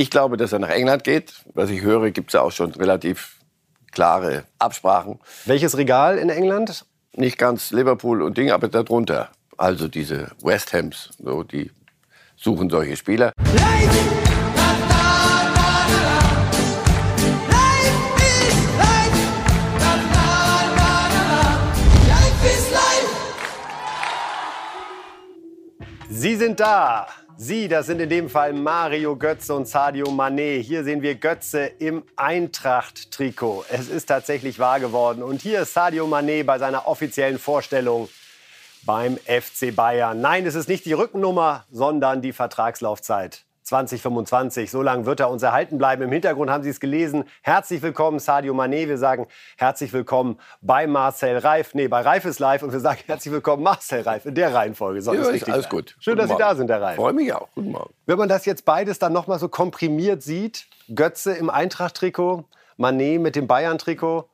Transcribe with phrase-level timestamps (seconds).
[0.00, 1.32] Ich glaube, dass er nach England geht.
[1.54, 3.40] Was ich höre, gibt es ja auch schon relativ
[3.90, 5.18] klare Absprachen.
[5.44, 6.86] Welches Regal in England?
[7.16, 9.30] Nicht ganz Liverpool und Ding, aber darunter.
[9.56, 11.72] Also diese West Hams, so, die
[12.36, 13.32] suchen solche Spieler.
[26.08, 27.08] Sie sind da.
[27.40, 30.60] Sie, das sind in dem Fall Mario Götze und Sadio Mané.
[30.60, 33.64] Hier sehen wir Götze im Eintracht-Trikot.
[33.70, 35.22] Es ist tatsächlich wahr geworden.
[35.22, 38.08] Und hier ist Sadio Mané bei seiner offiziellen Vorstellung
[38.82, 40.20] beim FC Bayern.
[40.20, 43.44] Nein, es ist nicht die Rückennummer, sondern die Vertragslaufzeit.
[43.68, 44.70] 2025.
[44.70, 46.02] So lange wird er uns erhalten bleiben.
[46.02, 47.24] Im Hintergrund haben Sie es gelesen.
[47.42, 48.88] Herzlich willkommen, Sadio Mané.
[48.88, 49.26] Wir sagen
[49.58, 51.74] herzlich willkommen bei Marcel Reif.
[51.74, 52.62] Nee, bei Reif ist live.
[52.62, 54.24] Und wir sagen herzlich willkommen, Marcel Reif.
[54.24, 55.96] In der Reihenfolge soll Ja, ist richtig alles gut.
[56.00, 56.58] Schön, Guten dass Sie da Morgen.
[56.58, 56.96] sind, Herr Reif.
[56.96, 57.48] Freue mich auch.
[57.54, 57.92] Guten Morgen.
[58.06, 62.44] Wenn man das jetzt beides dann noch mal so komprimiert sieht, Götze im Eintracht-Trikot,
[62.78, 64.28] Mané mit dem Bayern-Trikot,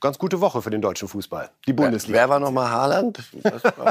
[0.00, 1.50] ganz gute Woche für den deutschen Fußball.
[1.66, 2.20] Die Bundesliga.
[2.20, 3.18] Wer war noch mal Haaland?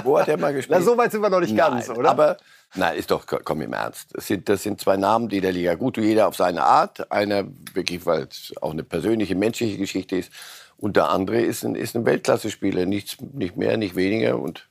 [0.04, 0.80] Wo hat er mal gespielt?
[0.80, 2.12] Na, so weit sind wir noch nicht ganz, nein, oder?
[2.12, 2.38] Aber
[2.76, 4.10] nein, ist doch, komm im Ernst.
[4.14, 7.12] Das sind, das sind zwei Namen, die der Liga gut jeder auf seine Art.
[7.12, 10.32] Einer wirklich, weil es auch eine persönliche, menschliche Geschichte ist.
[10.78, 12.86] Und der andere ist ein, ist ein Weltklasse-Spieler.
[12.86, 14.40] Nichts, nicht mehr, nicht weniger.
[14.40, 14.68] Und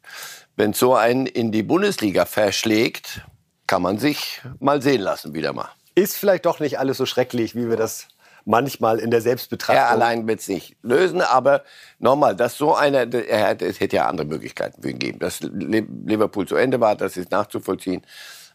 [0.56, 3.22] wenn so einen in die Bundesliga verschlägt,
[3.66, 5.70] kann man sich mal sehen lassen wieder mal.
[5.94, 8.08] Ist vielleicht doch nicht alles so schrecklich, wie wir das
[8.44, 9.76] manchmal in der Selbstbetrachtung.
[9.76, 11.62] Er allein wird es nicht lösen, aber
[11.98, 15.18] nochmal, dass so einer, er, es hätte ja andere Möglichkeiten für ihn gegeben.
[15.18, 18.02] Dass Liverpool zu Ende war, das ist nachzuvollziehen.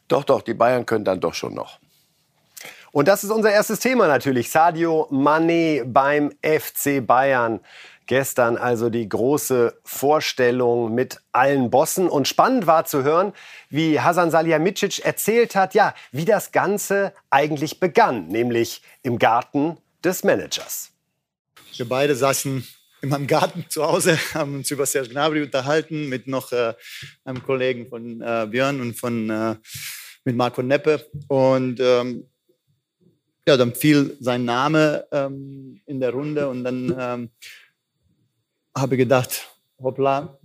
[0.08, 1.80] Doch, doch, die Bayern können dann doch schon noch.
[2.92, 4.50] Und das ist unser erstes Thema natürlich.
[4.50, 7.60] Sadio Mané beim FC Bayern.
[8.10, 12.10] Gestern also die große Vorstellung mit allen Bossen.
[12.10, 13.34] Und spannend war zu hören,
[13.70, 18.28] wie Hasan Salihamidzic erzählt hat, ja, wie das Ganze eigentlich begann.
[18.28, 20.90] Nämlich im Garten des Managers.
[21.78, 22.68] Wir beide saßen
[23.04, 26.73] in meinem Garten zu Hause, haben uns über Serge Gnabry unterhalten mit noch äh,
[27.26, 29.56] einem Kollegen von äh, Björn und von äh,
[30.26, 31.06] mit Marco Neppe.
[31.28, 32.26] Und ähm,
[33.48, 37.30] ja, dann fiel sein Name ähm, in der Runde und dann ähm,
[38.82, 39.50] habe gedacht,
[39.82, 40.38] hoppla,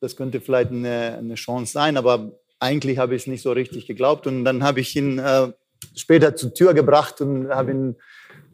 [0.00, 3.86] das könnte vielleicht eine, eine Chance sein, aber eigentlich habe ich es nicht so richtig
[3.86, 4.26] geglaubt.
[4.26, 5.52] Und dann habe ich ihn äh,
[5.94, 7.96] später zur Tür gebracht und habe ihn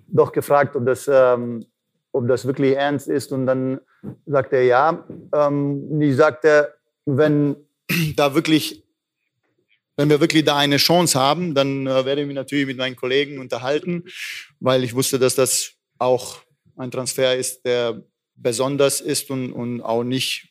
[0.08, 1.66] doch gefragt, ob das, ähm,
[2.12, 3.32] ob das wirklich ernst ist.
[3.32, 3.80] Und dann
[4.26, 5.06] sagt er ja.
[5.32, 6.74] Ähm, ich sagte,
[7.04, 7.56] wenn
[8.16, 8.84] da wirklich,
[9.96, 12.96] wenn wir wirklich da eine Chance haben, dann äh, werde ich mich natürlich mit meinen
[12.96, 14.04] Kollegen unterhalten,
[14.58, 16.38] weil ich wusste, dass das auch
[16.76, 18.02] ein Transfer ist, der
[18.40, 20.48] besonders ist und, und auch nicht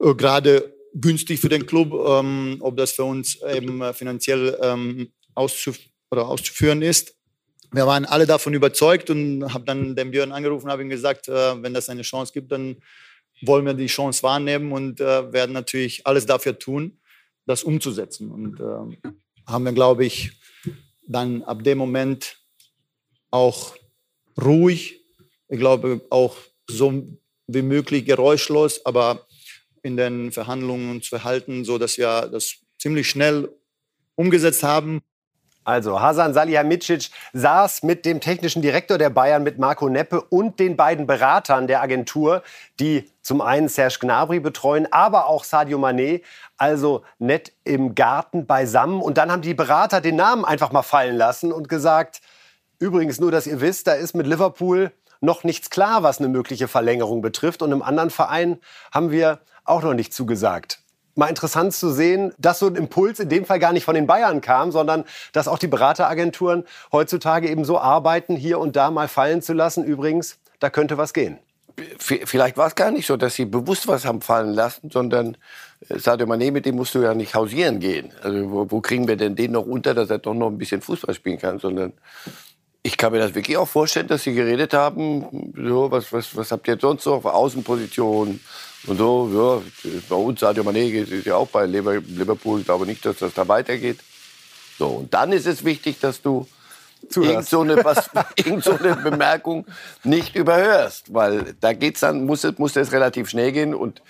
[0.00, 5.12] äh, gerade günstig für den Club, ähm, ob das für uns eben äh, finanziell ähm,
[5.34, 5.78] auszuf
[6.10, 7.16] oder auszuführen ist.
[7.72, 11.60] Wir waren alle davon überzeugt und habe dann den Björn angerufen, habe ihm gesagt, äh,
[11.62, 12.76] wenn das eine Chance gibt, dann
[13.42, 17.00] wollen wir die Chance wahrnehmen und äh, werden natürlich alles dafür tun,
[17.46, 18.30] das umzusetzen.
[18.30, 18.96] Und ähm,
[19.46, 20.32] haben wir, glaube ich,
[21.06, 22.38] dann ab dem Moment
[23.30, 23.74] auch
[24.40, 25.03] ruhig,
[25.48, 26.36] ich glaube auch
[26.68, 27.04] so
[27.46, 29.26] wie möglich geräuschlos, aber
[29.82, 33.50] in den Verhandlungen uns verhalten, so dass wir das ziemlich schnell
[34.16, 35.02] umgesetzt haben.
[35.64, 40.76] Also Hasan Salihamidzic saß mit dem technischen Direktor der Bayern, mit Marco Neppe und den
[40.76, 42.42] beiden Beratern der Agentur,
[42.78, 46.20] die zum einen Serge Gnabry betreuen, aber auch Sadio Mané,
[46.58, 49.00] also nett im Garten beisammen.
[49.00, 52.20] Und dann haben die Berater den Namen einfach mal fallen lassen und gesagt,
[52.78, 54.92] übrigens nur, dass ihr wisst, da ist mit Liverpool
[55.24, 57.62] noch nichts klar, was eine mögliche Verlängerung betrifft.
[57.62, 58.58] Und im anderen Verein
[58.92, 60.80] haben wir auch noch nicht zugesagt.
[61.16, 64.06] Mal interessant zu sehen, dass so ein Impuls in dem Fall gar nicht von den
[64.06, 69.06] Bayern kam, sondern dass auch die Berateragenturen heutzutage eben so arbeiten, hier und da mal
[69.06, 69.84] fallen zu lassen.
[69.84, 71.38] Übrigens, da könnte was gehen.
[71.98, 75.36] Vielleicht war es gar nicht so, dass sie bewusst was haben fallen lassen, sondern
[75.88, 78.12] äh, Sadio Mané, mit dem musst du ja nicht hausieren gehen.
[78.22, 80.82] Also wo, wo kriegen wir denn den noch unter, dass er doch noch ein bisschen
[80.82, 81.92] Fußball spielen kann, sondern
[82.86, 86.52] ich kann mir das wirklich auch vorstellen, dass sie geredet haben, so, was, was, was
[86.52, 88.38] habt ihr sonst noch, Außenposition
[88.86, 93.04] und so, ja, bei uns, Sadio Mané ist ja auch bei Liverpool, ich glaube nicht,
[93.06, 94.00] dass das da weitergeht.
[94.78, 96.46] So, und dann ist es wichtig, dass du
[97.16, 99.64] irgend so, eine, was, irgend so eine Bemerkung
[100.02, 104.02] nicht überhörst, weil da geht's dann, muss es, muss es relativ schnell gehen und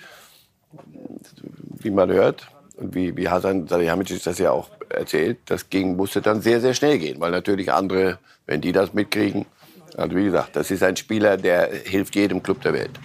[1.79, 2.45] wie man hört
[2.77, 6.73] und wie, wie Hasan Salihamidzic das ja auch erzählt, das ging, musste dann sehr, sehr
[6.73, 9.45] schnell gehen, weil natürlich andere, wenn die das mitkriegen,
[9.97, 12.99] also wie gesagt, das ist ein Spieler, der hilft jedem Club der Welt.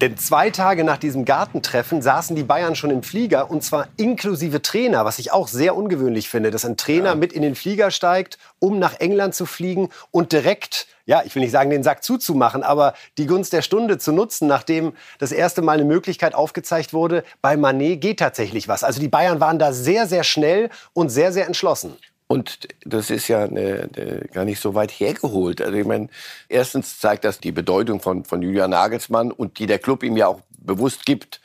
[0.00, 4.62] Denn zwei Tage nach diesem Gartentreffen saßen die Bayern schon im Flieger und zwar inklusive
[4.62, 7.14] Trainer, was ich auch sehr ungewöhnlich finde, dass ein Trainer ja.
[7.16, 11.42] mit in den Flieger steigt, um nach England zu fliegen und direkt, ja, ich will
[11.42, 15.62] nicht sagen, den Sack zuzumachen, aber die Gunst der Stunde zu nutzen, nachdem das erste
[15.62, 18.84] Mal eine Möglichkeit aufgezeigt wurde, bei Manet geht tatsächlich was.
[18.84, 21.96] Also die Bayern waren da sehr, sehr schnell und sehr, sehr entschlossen.
[22.30, 25.62] Und das ist ja eine, eine, gar nicht so weit hergeholt.
[25.62, 26.08] Also ich meine,
[26.48, 30.26] erstens zeigt das die Bedeutung von, von Julian Nagelsmann und die der Club ihm ja
[30.28, 31.40] auch bewusst gibt.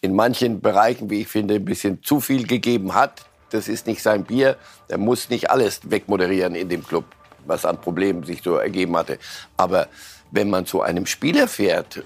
[0.00, 3.26] In manchen Bereichen, wie ich finde, ein bisschen zu viel gegeben hat.
[3.50, 4.56] Das ist nicht sein Bier.
[4.86, 7.06] Er muss nicht alles wegmoderieren in dem Club,
[7.46, 9.18] was an Problemen sich so ergeben hatte.
[9.56, 9.88] Aber
[10.30, 12.04] wenn man zu einem Spieler fährt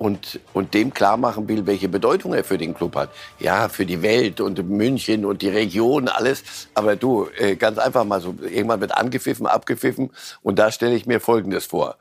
[0.00, 3.10] und, und dem klar machen will, welche Bedeutung er für den Club hat.
[3.38, 6.42] Ja, für die Welt und München und die Region, alles.
[6.72, 10.08] Aber du, äh, ganz einfach mal so, irgendwann wird angepfiffen, abgepfiffen.
[10.42, 11.98] Und da stelle ich mir Folgendes vor.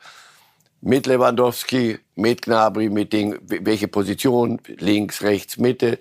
[0.79, 5.99] Mit Lewandowski, mit Gnabry, mit den, welche Position, links, rechts, Mitte.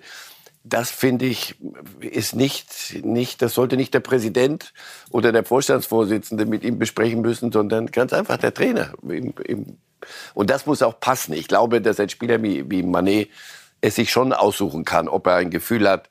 [0.69, 1.55] Das finde ich,
[1.99, 4.73] ist nicht, nicht, das sollte nicht der Präsident
[5.09, 9.77] oder der Vorstandsvorsitzende mit ihm besprechen müssen, sondern ganz einfach der Trainer im, im
[10.33, 11.33] und das muss auch passen.
[11.33, 13.29] Ich glaube, dass ein Spieler wie, wie Manet
[13.81, 16.09] es sich schon aussuchen kann, ob er ein Gefühl hat,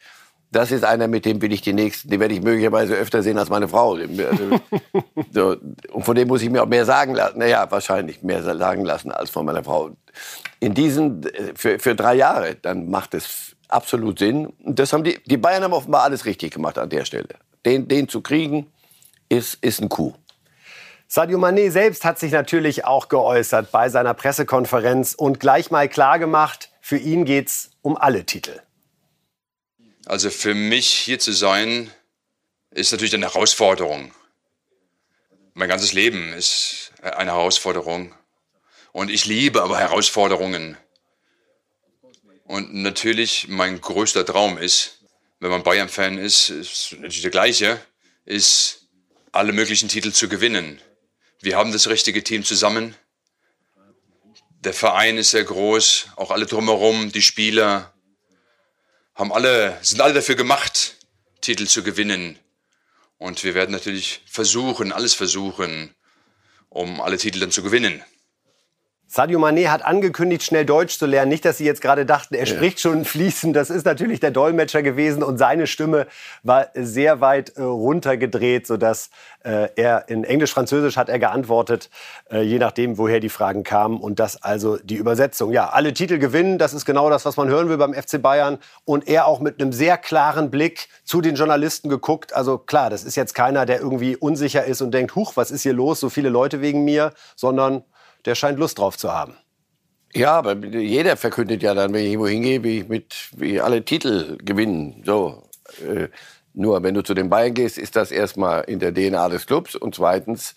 [0.51, 3.37] das ist einer, mit dem will ich die nächsten, den werde ich möglicherweise öfter sehen
[3.37, 3.97] als meine Frau.
[3.97, 4.61] Also,
[5.33, 5.57] so,
[5.93, 7.39] und von dem muss ich mir auch mehr sagen lassen.
[7.39, 9.91] Naja, wahrscheinlich mehr sagen lassen als von meiner Frau.
[10.59, 14.47] In diesen, für, für drei Jahre, dann macht es absolut Sinn.
[14.47, 17.29] Und das haben die, die Bayern haben offenbar alles richtig gemacht an der Stelle.
[17.65, 18.71] Den, den zu kriegen,
[19.29, 20.15] ist, ist ein Coup.
[21.07, 26.71] Sadio Mané selbst hat sich natürlich auch geäußert bei seiner Pressekonferenz und gleich mal klargemacht,
[26.81, 28.61] für ihn geht es um alle Titel.
[30.07, 31.91] Also für mich hier zu sein,
[32.71, 34.13] ist natürlich eine Herausforderung.
[35.55, 38.15] Mein ganzes Leben ist eine Herausforderung.
[38.93, 40.77] Und ich liebe aber Herausforderungen.
[42.49, 45.01] Und natürlich mein größter Traum ist,
[45.39, 47.79] wenn man Bayern-Fan ist, ist natürlich der gleiche,
[48.25, 48.89] ist
[49.33, 50.81] alle möglichen Titel zu gewinnen.
[51.43, 52.97] Wir haben das richtige Team zusammen.
[54.61, 57.93] Der Verein ist sehr groß, auch alle drumherum, die Spieler
[59.15, 60.97] haben alle, sind alle dafür gemacht,
[61.43, 62.39] Titel zu gewinnen.
[63.19, 65.95] Und wir werden natürlich versuchen, alles versuchen,
[66.71, 68.03] um alle Titel dann zu gewinnen.
[69.11, 71.31] Sadio Mané hat angekündigt, schnell Deutsch zu lernen.
[71.31, 73.57] Nicht, dass Sie jetzt gerade dachten, er spricht schon fließend.
[73.57, 76.07] Das ist natürlich der Dolmetscher gewesen und seine Stimme
[76.43, 79.09] war sehr weit äh, runtergedreht, sodass
[79.45, 81.89] äh, er in Englisch-Französisch hat er geantwortet,
[82.31, 83.99] äh, je nachdem, woher die Fragen kamen.
[83.99, 85.53] Und das also die Übersetzung.
[85.53, 88.59] Ja, alle Titel gewinnen, das ist genau das, was man hören will beim FC Bayern.
[88.85, 92.35] Und er auch mit einem sehr klaren Blick zu den Journalisten geguckt.
[92.35, 95.63] Also klar, das ist jetzt keiner, der irgendwie unsicher ist und denkt, huch, was ist
[95.63, 97.85] hier los, so viele Leute wegen mir, sondern
[98.25, 99.37] der scheint Lust drauf zu haben.
[100.15, 103.85] Ja, aber jeder verkündet ja dann, wenn ich irgendwo hingehe, wie ich mit wie alle
[103.85, 105.03] Titel gewinnen.
[105.05, 105.43] So.
[105.87, 106.09] Äh,
[106.55, 109.77] nur wenn du zu den Bayern gehst, ist das erstmal in der DNA des Clubs
[109.77, 110.55] und zweitens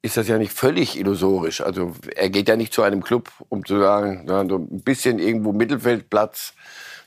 [0.00, 1.60] ist das ja nicht völlig illusorisch.
[1.60, 5.52] Also er geht ja nicht zu einem Club, um zu sagen, so ein bisschen irgendwo
[5.52, 6.54] Mittelfeldplatz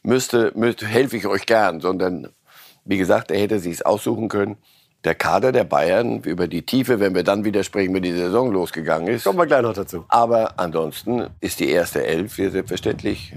[0.04, 2.30] müsste, müsste helfe ich euch gern, sondern
[2.84, 4.58] wie gesagt, er hätte sich es aussuchen können
[5.06, 8.52] der Kader der Bayern über die Tiefe, wenn wir dann wieder sprechen, wie die Saison
[8.52, 9.24] losgegangen ist.
[9.24, 10.06] Kommen wir gleich noch dazu.
[10.10, 13.34] Aber ansonsten ist die erste Elf hier selbstverständlich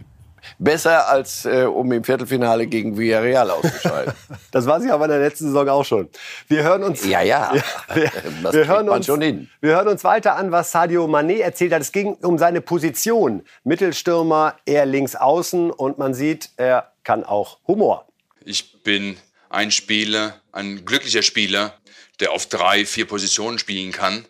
[0.59, 4.13] besser als äh, um im Viertelfinale gegen Villarreal auszuscheiden.
[4.51, 6.09] das war sie aber in der letzten Saison auch schon.
[6.47, 7.05] Wir hören uns.
[7.05, 7.53] Ja, ja.
[7.95, 8.11] wir,
[8.43, 9.49] das wir hören uns, schon hin.
[9.61, 11.83] Wir hören uns weiter an, was Sadio Mané erzählt hat.
[11.83, 13.43] Es ging um seine Position.
[13.65, 18.07] Mittelstürmer, eher links außen und man sieht, er kann auch Humor.
[18.45, 19.17] Ich bin
[19.51, 21.79] ein Spieler, ein glücklicher Spieler,
[22.21, 24.27] der auf drei, vier Positionen spielen kann.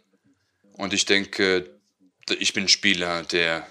[0.72, 1.68] Und ich denke,
[2.38, 3.66] ich bin Spieler, der,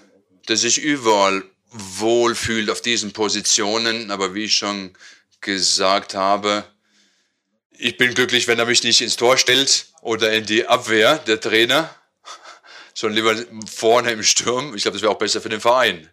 [0.48, 4.10] der sich überall wohlfühlt auf diesen Positionen.
[4.10, 4.94] Aber wie ich schon
[5.40, 6.64] gesagt habe,
[7.70, 11.40] ich bin glücklich, wenn er mich nicht ins Tor stellt oder in die Abwehr, der
[11.40, 11.94] Trainer,
[12.94, 14.74] sondern lieber vorne im Sturm.
[14.74, 16.10] Ich glaube, das wäre auch besser für den Verein.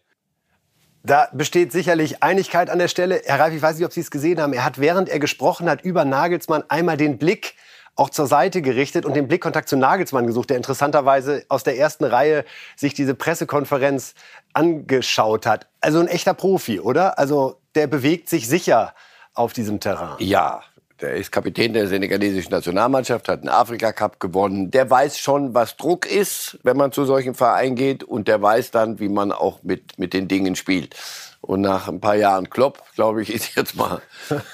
[1.05, 3.21] Da besteht sicherlich Einigkeit an der Stelle.
[3.25, 4.53] Herr Reif, ich weiß nicht, ob Sie es gesehen haben.
[4.53, 7.53] Er hat, während er gesprochen hat über Nagelsmann, einmal den Blick
[7.95, 12.05] auch zur Seite gerichtet und den Blickkontakt zu Nagelsmann gesucht, der interessanterweise aus der ersten
[12.05, 12.43] Reihe
[12.75, 14.15] sich diese Pressekonferenz
[14.53, 15.67] angeschaut hat.
[15.79, 17.19] Also ein echter Profi, oder?
[17.19, 18.95] Also der bewegt sich sicher
[19.35, 20.15] auf diesem Terrain.
[20.17, 20.63] Ja,
[21.05, 24.71] der ist Kapitän der senegalesischen Nationalmannschaft, hat einen Afrika-Cup gewonnen.
[24.71, 28.03] Der weiß schon, was Druck ist, wenn man zu solchen Vereinen geht.
[28.03, 30.95] Und der weiß dann, wie man auch mit, mit den Dingen spielt.
[31.41, 34.01] Und nach ein paar Jahren Klopp, glaube ich, ist jetzt mal,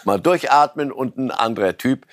[0.03, 2.05] mal durchatmen und ein anderer Typ.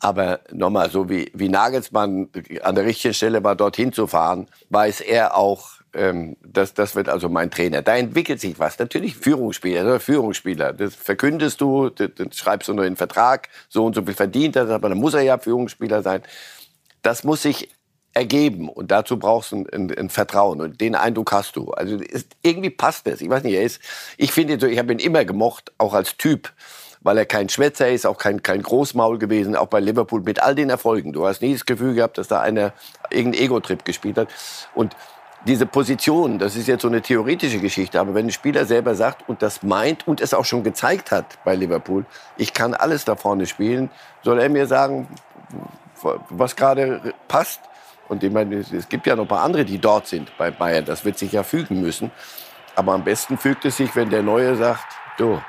[0.00, 2.28] Aber nochmal, so wie, wie Nagelsmann
[2.62, 7.08] an der richtigen Stelle war, dorthin zu fahren, weiß er auch, ähm, das, das wird
[7.08, 7.82] also mein Trainer.
[7.82, 8.78] Da entwickelt sich was.
[8.78, 10.72] Natürlich Führungsspieler, oder Führungsspieler.
[10.72, 14.14] Das verkündest du, das, das schreibst du nur in den Vertrag, so und so viel
[14.14, 16.22] verdient er, aber dann muss er ja Führungsspieler sein.
[17.02, 17.70] Das muss sich
[18.14, 21.70] ergeben und dazu brauchst du ein, ein, ein, Vertrauen und den Eindruck hast du.
[21.70, 23.20] Also ist, irgendwie passt das.
[23.20, 23.80] Ich weiß nicht, er ist,
[24.16, 26.52] ich finde, so, ich habe ihn immer gemocht, auch als Typ,
[27.00, 30.54] weil er kein Schwätzer ist, auch kein, kein Großmaul gewesen, auch bei Liverpool mit all
[30.54, 31.12] den Erfolgen.
[31.12, 32.72] Du hast nie das Gefühl gehabt, dass da einer
[33.10, 34.28] irgendeinen Ego-Trip gespielt hat
[34.74, 34.96] und
[35.46, 39.28] diese Position, das ist jetzt so eine theoretische Geschichte, aber wenn ein Spieler selber sagt
[39.28, 42.04] und das meint und es auch schon gezeigt hat bei Liverpool,
[42.36, 43.90] ich kann alles da vorne spielen,
[44.22, 45.08] soll er mir sagen,
[46.30, 47.60] was gerade passt
[48.08, 50.84] und ich meine, es gibt ja noch ein paar andere, die dort sind bei Bayern.
[50.84, 52.10] Das wird sich ja fügen müssen.
[52.74, 54.86] Aber am besten fügt es sich, wenn der Neue sagt,
[55.18, 55.40] du,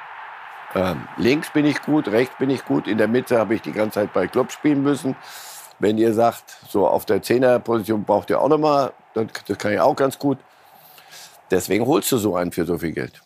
[0.76, 3.72] ähm, links bin ich gut, rechts bin ich gut, in der Mitte habe ich die
[3.72, 5.16] ganze Zeit bei Klopp spielen müssen.
[5.80, 9.80] Wenn ihr sagt, so auf der Zehnerposition braucht ihr auch noch mal, das kann ich
[9.80, 10.38] auch ganz gut.
[11.52, 13.22] Deswegen holst du so einen für so viel Geld.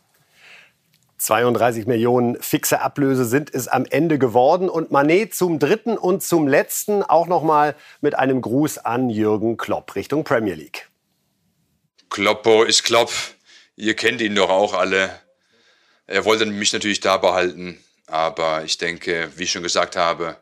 [1.18, 4.70] 32 Millionen fixe Ablöse sind es am Ende geworden.
[4.70, 9.58] Und Manet zum dritten und zum letzten auch noch mal mit einem Gruß an Jürgen
[9.58, 10.90] Klopp Richtung Premier League.
[12.10, 13.12] Kloppo ist Klopp.
[13.76, 15.10] Ihr kennt ihn doch auch alle.
[16.08, 17.80] Er wollte mich natürlich da behalten.
[18.08, 20.38] Aber ich denke, wie ich schon gesagt habe,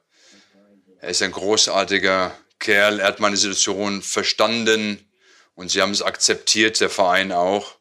[0.99, 2.99] er ist ein großartiger Kerl.
[2.99, 4.99] Er hat meine Situation verstanden
[5.61, 7.75] und sie haben es akzeptiert, der Verein auch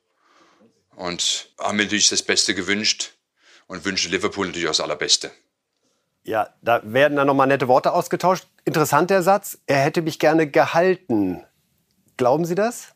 [0.96, 3.14] und haben mir natürlich das Beste gewünscht
[3.68, 5.30] und wünschen Liverpool natürlich auch das Allerbeste.
[6.22, 8.46] Ja, da werden dann nochmal nette Worte ausgetauscht.
[8.66, 11.42] Interessant der Satz, er hätte mich gerne gehalten.
[12.18, 12.88] Glauben Sie das?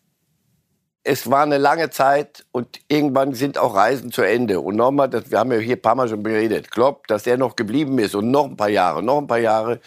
[1.03, 4.61] Es war eine lange Zeit und irgendwann sind auch Reisen zu Ende.
[4.61, 7.39] Und nochmal, das, wir haben ja hier ein paar Mal schon beredet, Klopp, dass er
[7.39, 9.81] noch geblieben ist und noch ein paar Jahre, noch ein paar Jahre.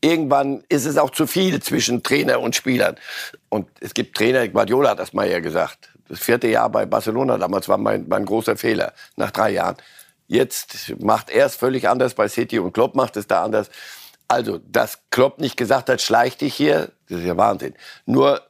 [0.00, 2.96] Irgendwann ist es auch zu viel zwischen Trainer und Spielern.
[3.48, 7.36] Und es gibt Trainer, Guardiola hat das mal ja gesagt, das vierte Jahr bei Barcelona
[7.36, 9.76] damals war mein, mein großer Fehler, nach drei Jahren.
[10.26, 13.70] Jetzt macht er es völlig anders bei City und Klopp macht es da anders.
[14.28, 17.74] Also, dass Klopp nicht gesagt hat, schleich dich hier, das ist ja Wahnsinn.
[18.04, 18.42] Nur,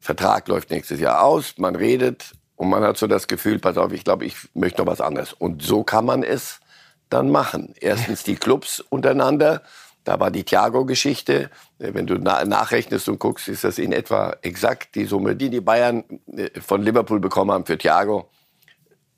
[0.00, 3.92] Vertrag läuft nächstes Jahr aus, man redet und man hat so das Gefühl, pass auf,
[3.92, 5.32] ich glaube, ich möchte noch was anderes.
[5.32, 6.60] Und so kann man es
[7.08, 7.74] dann machen.
[7.80, 9.62] Erstens die Clubs untereinander
[10.04, 11.50] da war die Thiago-Geschichte.
[11.78, 15.60] Äh, wenn du nachrechnest und guckst, ist das in etwa exakt die Summe, die die
[15.60, 16.04] Bayern
[16.36, 18.28] äh, von Liverpool bekommen haben für Thiago.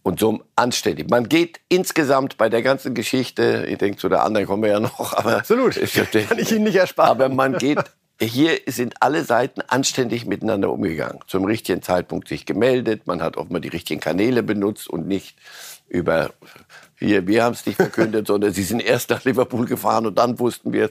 [0.02, 1.08] Und so anständig.
[1.08, 4.80] Man geht insgesamt bei der ganzen Geschichte, ich denke, zu der anderen kommen wir ja
[4.80, 5.38] noch, aber.
[5.38, 5.74] Absolut.
[5.74, 7.10] Kann ich Ihnen nicht ersparen.
[7.10, 7.78] Aber man geht,
[8.20, 11.20] hier sind alle Seiten anständig miteinander umgegangen.
[11.26, 13.06] Zum richtigen Zeitpunkt sich gemeldet.
[13.06, 15.38] Man hat offenbar die richtigen Kanäle benutzt und nicht
[15.88, 16.30] über
[17.04, 20.38] hier, wir haben es nicht verkündet, sondern sie sind erst nach Liverpool gefahren und dann
[20.38, 20.90] wussten wir es.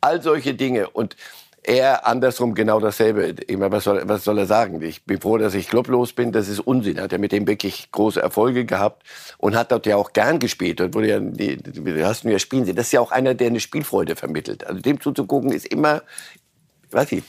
[0.00, 0.90] All solche Dinge.
[0.90, 1.16] Und
[1.64, 3.36] er andersrum genau dasselbe.
[3.46, 4.82] Ich meine, was, soll, was soll er sagen?
[4.82, 6.32] Ich bin froh, dass ich clublos bin.
[6.32, 7.00] Das ist Unsinn.
[7.00, 9.04] Hat er mit dem wirklich große Erfolge gehabt
[9.38, 10.80] und hat dort ja auch gern gespielt.
[10.80, 11.58] Dort wurde ja, die
[12.02, 12.74] hast du ja spielen sehen.
[12.74, 14.66] Das ist ja auch einer, der eine Spielfreude vermittelt.
[14.66, 16.02] Also dem zuzugucken ist immer,
[16.90, 17.22] weiß ich,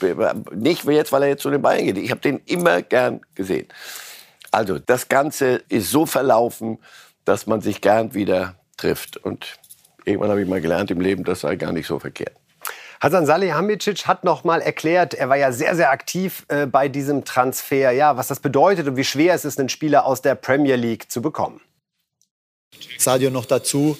[0.52, 1.98] nicht jetzt, weil er jetzt zu den Bayern geht.
[1.98, 3.68] Ich habe den immer gern gesehen.
[4.50, 6.78] Also das Ganze ist so verlaufen
[7.24, 9.16] dass man sich gern wieder trifft.
[9.16, 9.58] Und
[10.04, 12.36] irgendwann habe ich mal gelernt im Leben, das sei gar nicht so verkehrt.
[13.00, 17.24] Hasan Salihamidzic hat noch mal erklärt, er war ja sehr, sehr aktiv äh, bei diesem
[17.24, 20.76] Transfer, ja, was das bedeutet und wie schwer es ist, einen Spieler aus der Premier
[20.76, 21.60] League zu bekommen.
[22.98, 23.98] Sadio noch dazu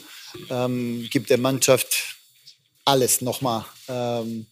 [0.51, 2.17] ähm, gibt der Mannschaft
[2.85, 3.65] alles nochmal.
[3.89, 4.47] Ähm,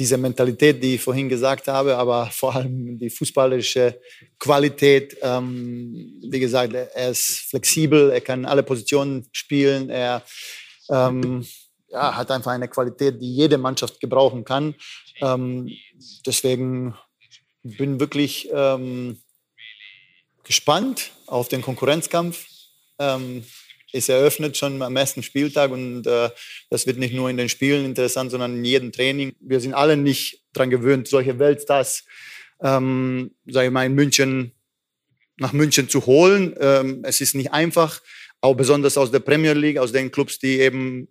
[0.00, 4.00] diese Mentalität, die ich vorhin gesagt habe, aber vor allem die fußballerische
[4.38, 5.14] Qualität.
[5.20, 10.22] Ähm, wie gesagt, er ist flexibel, er kann alle Positionen spielen, er
[10.88, 11.46] ähm,
[11.88, 14.74] ja, hat einfach eine Qualität, die jede Mannschaft gebrauchen kann.
[15.20, 15.70] Ähm,
[16.24, 16.94] deswegen
[17.62, 19.20] bin wirklich ähm,
[20.44, 22.46] gespannt auf den Konkurrenzkampf.
[23.92, 26.30] Ist eröffnet schon am ersten Spieltag und äh,
[26.68, 29.34] das wird nicht nur in den Spielen interessant, sondern in jedem Training.
[29.40, 32.04] Wir sind alle nicht daran gewöhnt, solche Weltstars,
[32.62, 34.52] ähm, sage ich mal, in München
[35.38, 36.54] nach München zu holen.
[36.60, 38.00] Ähm, es ist nicht einfach,
[38.40, 41.08] auch besonders aus der Premier League, aus den Clubs, die eben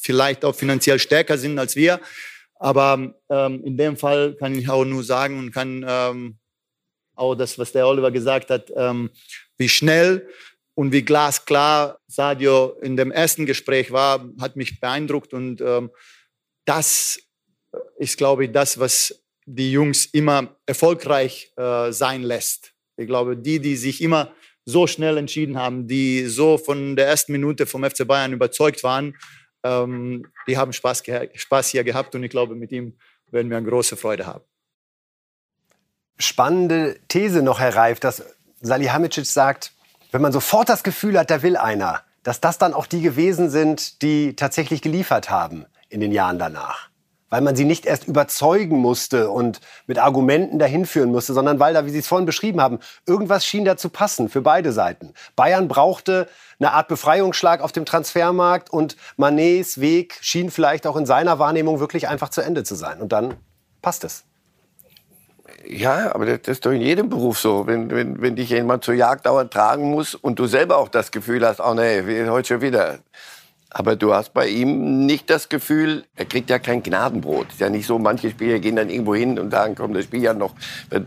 [0.00, 2.00] vielleicht auch finanziell stärker sind als wir.
[2.56, 6.38] Aber ähm, in dem Fall kann ich auch nur sagen und kann ähm,
[7.14, 9.10] auch das, was der Oliver gesagt hat, ähm,
[9.58, 10.28] wie schnell
[10.74, 15.32] und wie glasklar Sadio in dem ersten Gespräch war, hat mich beeindruckt.
[15.32, 15.90] Und ähm,
[16.64, 17.18] das
[17.98, 22.72] ist, glaube ich, das, was die Jungs immer erfolgreich äh, sein lässt.
[22.96, 24.32] Ich glaube, die, die sich immer
[24.64, 29.14] so schnell entschieden haben, die so von der ersten Minute vom FC Bayern überzeugt waren,
[29.62, 31.02] ähm, die haben Spaß,
[31.34, 32.96] Spaß hier gehabt und ich glaube, mit ihm
[33.30, 34.44] werden wir eine große Freude haben.
[36.18, 38.22] spannende These noch, Herr Reif, dass
[38.60, 39.73] Salihamidzic sagt,
[40.14, 43.50] wenn man sofort das Gefühl hat, da will einer, dass das dann auch die gewesen
[43.50, 46.88] sind, die tatsächlich geliefert haben in den Jahren danach.
[47.30, 51.74] Weil man sie nicht erst überzeugen musste und mit Argumenten dahin führen musste, sondern weil
[51.74, 55.14] da, wie Sie es vorhin beschrieben haben, irgendwas schien da zu passen für beide Seiten.
[55.34, 56.28] Bayern brauchte
[56.60, 61.80] eine Art Befreiungsschlag auf dem Transfermarkt und Manets Weg schien vielleicht auch in seiner Wahrnehmung
[61.80, 63.00] wirklich einfach zu Ende zu sein.
[63.00, 63.34] Und dann
[63.82, 64.22] passt es.
[65.66, 67.66] Ja, aber das ist doch in jedem Beruf so.
[67.66, 71.10] Wenn, wenn, wenn dich jemand zur Jagd dauernd tragen muss und du selber auch das
[71.10, 72.98] Gefühl hast, oh nee, heute schon wieder.
[73.76, 77.48] Aber du hast bei ihm nicht das Gefühl, er kriegt ja kein Gnadenbrot.
[77.48, 80.22] Ist ja nicht so, manche Spieler gehen dann irgendwo hin und sagen, komm, das Spiel
[80.22, 80.54] ja noch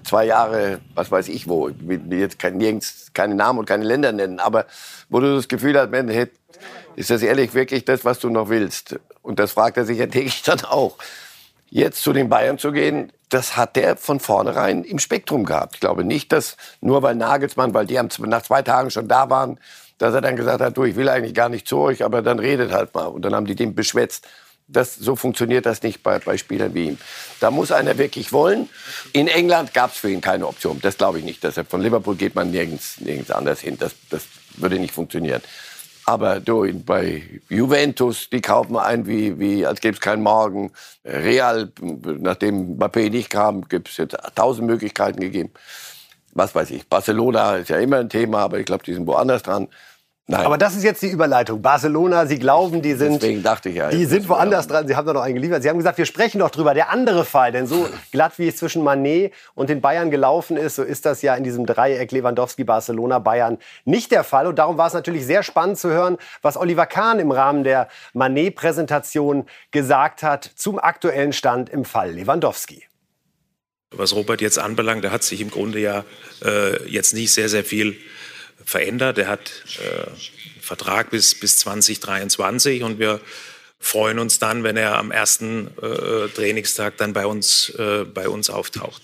[0.03, 1.69] zwei Jahre, was weiß ich wo.
[1.69, 4.39] Ich will jetzt kein, nirgends keine Namen und keine Länder nennen.
[4.39, 4.65] Aber
[5.07, 8.99] wo du das Gefühl hast, man, ist das ehrlich wirklich das, was du noch willst?
[9.21, 10.97] Und das fragt er sich ja täglich dann auch.
[11.69, 15.75] Jetzt zu den Bayern zu gehen, das hat der von vornherein im Spektrum gehabt.
[15.75, 19.59] Ich glaube nicht, dass nur weil Nagelsmann, weil die nach zwei Tagen schon da waren,
[19.97, 22.39] dass er dann gesagt hat, du, ich will eigentlich gar nicht zu euch, aber dann
[22.39, 23.07] redet halt mal.
[23.07, 24.27] Und dann haben die den beschwätzt.
[24.69, 26.97] Das, so funktioniert das nicht bei, bei Spielern wie ihm.
[27.39, 28.69] Da muss einer wirklich wollen.
[29.13, 30.79] In England gab es für ihn keine Option.
[30.81, 31.43] Das glaube ich nicht.
[31.43, 33.77] Dass er von Liverpool geht man nirgends, nirgends anders hin.
[33.79, 34.23] Das, das
[34.57, 35.41] würde nicht funktionieren.
[36.09, 40.71] Aber du, bei Juventus, die kaufen ein, wie, wie als gäbe es keinen Morgen.
[41.03, 45.51] Real, nachdem Mbappé nicht kam, gibt es jetzt tausend Möglichkeiten gegeben.
[46.31, 49.43] Was weiß ich, Barcelona ist ja immer ein Thema, aber ich glaube, die sind woanders
[49.43, 49.67] dran.
[50.29, 50.45] Nein.
[50.45, 51.61] Aber das ist jetzt die Überleitung.
[51.61, 54.85] Barcelona, Sie glauben, die sind, Deswegen dachte ich ja, die sind woanders dran.
[54.85, 55.63] Sie haben da noch einen geliefert.
[55.63, 56.73] Sie haben gesagt, wir sprechen doch drüber.
[56.73, 60.75] Der andere Fall, denn so glatt wie es zwischen Manet und den Bayern gelaufen ist,
[60.75, 64.47] so ist das ja in diesem Dreieck Lewandowski, Barcelona, Bayern nicht der Fall.
[64.47, 67.87] Und darum war es natürlich sehr spannend zu hören, was Oliver Kahn im Rahmen der
[68.11, 72.83] Manet-Präsentation gesagt hat zum aktuellen Stand im Fall Lewandowski.
[73.91, 76.03] Was Robert jetzt anbelangt, da hat sich im Grunde ja
[76.43, 77.95] äh, jetzt nicht sehr, sehr viel
[78.63, 79.17] verändert.
[79.17, 80.09] Er hat äh,
[80.61, 83.21] Vertrag bis, bis 2023 und wir
[83.79, 88.49] freuen uns dann, wenn er am ersten äh, Trainingstag dann bei uns, äh, bei uns
[88.49, 89.01] auftaucht.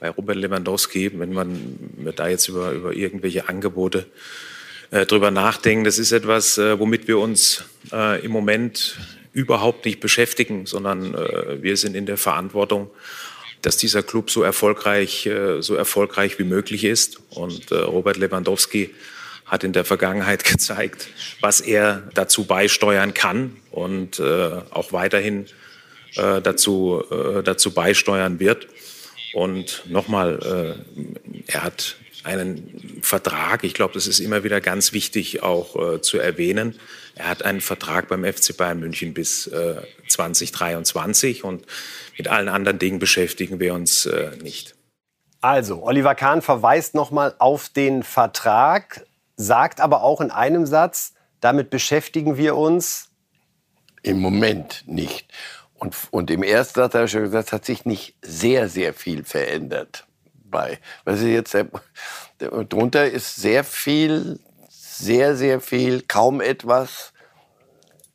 [0.00, 1.78] Bei Robert Lewandowski, wenn man
[2.16, 4.06] da jetzt über, über irgendwelche Angebote
[4.90, 8.98] äh, drüber nachdenken, das ist etwas, äh, womit wir uns äh, im Moment
[9.32, 12.90] überhaupt nicht beschäftigen, sondern äh, wir sind in der Verantwortung,
[13.62, 17.20] dass dieser Club so erfolgreich, äh, so erfolgreich wie möglich ist.
[17.30, 18.90] Und äh, Robert Lewandowski
[19.46, 21.08] hat in der Vergangenheit gezeigt,
[21.40, 25.46] was er dazu beisteuern kann und äh, auch weiterhin
[26.14, 27.02] dazu,
[27.42, 28.68] dazu beisteuern wird.
[29.32, 30.76] Und nochmal,
[31.46, 36.78] er hat einen Vertrag, ich glaube, das ist immer wieder ganz wichtig auch zu erwähnen.
[37.14, 39.50] Er hat einen Vertrag beim FC Bayern München bis
[40.08, 41.66] 2023 und
[42.18, 44.74] mit allen anderen Dingen beschäftigen wir uns äh, nicht.
[45.40, 49.04] Also, Oliver Kahn verweist nochmal auf den Vertrag,
[49.36, 53.08] sagt aber auch in einem Satz, damit beschäftigen wir uns
[54.02, 55.32] im Moment nicht.
[55.74, 59.24] Und, und im ersten Satz hat er schon gesagt, hat sich nicht sehr, sehr viel
[59.24, 60.06] verändert.
[60.52, 61.56] Bei, was ist jetzt,
[62.68, 64.38] drunter ist sehr viel,
[64.68, 67.12] sehr, sehr viel, kaum etwas.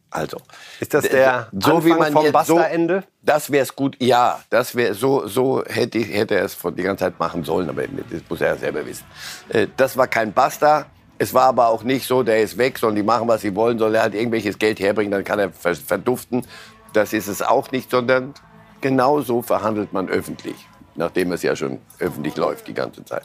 [0.10, 0.38] Also.
[0.80, 3.02] Ist das der so Anfang wie man vom Basta-Ende?
[3.02, 4.40] So, das wäre es gut, ja.
[4.50, 8.22] Das wäre so, so hätte, hätte er es die ganze Zeit machen sollen, aber das
[8.30, 9.06] muss er ja selber wissen.
[9.50, 10.86] Äh, das war kein Basta.
[11.20, 13.80] Es war aber auch nicht so, der ist weg, sondern die machen, was sie wollen,
[13.80, 16.46] soll er halt irgendwelches Geld herbringen, dann kann er verduften.
[16.94, 18.34] Das ist es auch nicht, sondern
[18.82, 20.68] genau so verhandelt man öffentlich,
[20.98, 23.24] nachdem es ja schon öffentlich läuft die ganze Zeit.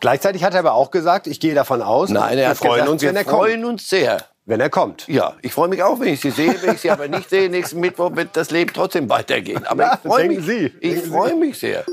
[0.00, 3.02] Gleichzeitig hat er aber auch gesagt, ich gehe davon aus, Nein, wir freuen gesagt, uns,
[3.02, 5.08] wir freuen uns sehr wenn er kommt.
[5.08, 6.54] Ja, ich freue mich auch, wenn ich Sie sehe.
[6.62, 9.66] Wenn ich Sie aber nicht sehe, nächsten Mittwoch wird das Leben trotzdem weitergehen.
[9.66, 10.72] Aber ich freue mich, Sie.
[10.80, 11.84] ich freue mich sehr.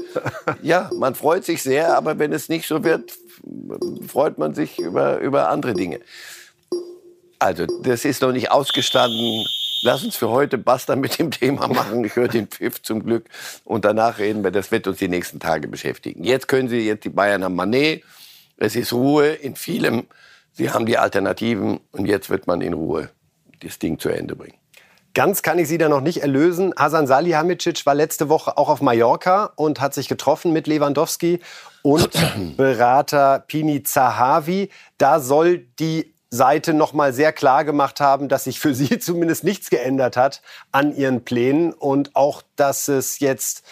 [0.62, 3.12] Ja, man freut sich sehr, aber wenn es nicht so wird,
[4.08, 6.00] freut man sich über, über andere Dinge.
[7.40, 9.46] Also, das ist noch nicht ausgestanden.
[9.86, 12.06] Lass uns für heute basta mit dem Thema machen.
[12.06, 13.26] Ich höre den Pfiff zum Glück.
[13.66, 14.52] Und danach reden wir.
[14.52, 16.24] Das wird uns die nächsten Tage beschäftigen.
[16.24, 18.02] Jetzt können Sie, jetzt die Bayern haben Manet.
[18.56, 20.08] Es ist Ruhe in vielem.
[20.54, 23.10] Sie haben die Alternativen und jetzt wird man in Ruhe
[23.62, 24.56] das Ding zu Ende bringen.
[25.14, 26.74] Ganz kann ich Sie da noch nicht erlösen.
[26.78, 31.42] Hasan Salihamidzic war letzte Woche auch auf Mallorca und hat sich getroffen mit Lewandowski
[31.82, 32.10] und
[32.58, 34.70] Berater Pini Zahavi.
[34.98, 39.44] Da soll die Seite noch mal sehr klar gemacht haben, dass sich für sie zumindest
[39.44, 40.42] nichts geändert hat
[40.72, 43.64] an ihren Plänen und auch, dass es jetzt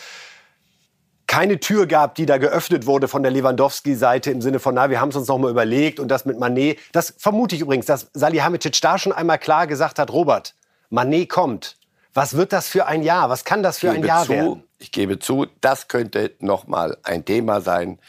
[1.25, 4.99] keine Tür gab, die da geöffnet wurde von der Lewandowski-Seite im Sinne von, na, wir
[4.99, 6.77] haben es uns noch mal überlegt und das mit Manet.
[6.91, 10.53] Das vermute ich übrigens, dass Salihamidzic da schon einmal klar gesagt hat, Robert,
[10.89, 11.77] Manet kommt.
[12.13, 13.29] Was wird das für ein Jahr?
[13.29, 14.63] Was kann das für ein Jahr zu, werden?
[14.77, 17.99] Ich gebe zu, das könnte noch mal ein Thema sein.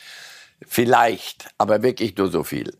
[0.66, 2.76] Vielleicht, aber wirklich nur so viel.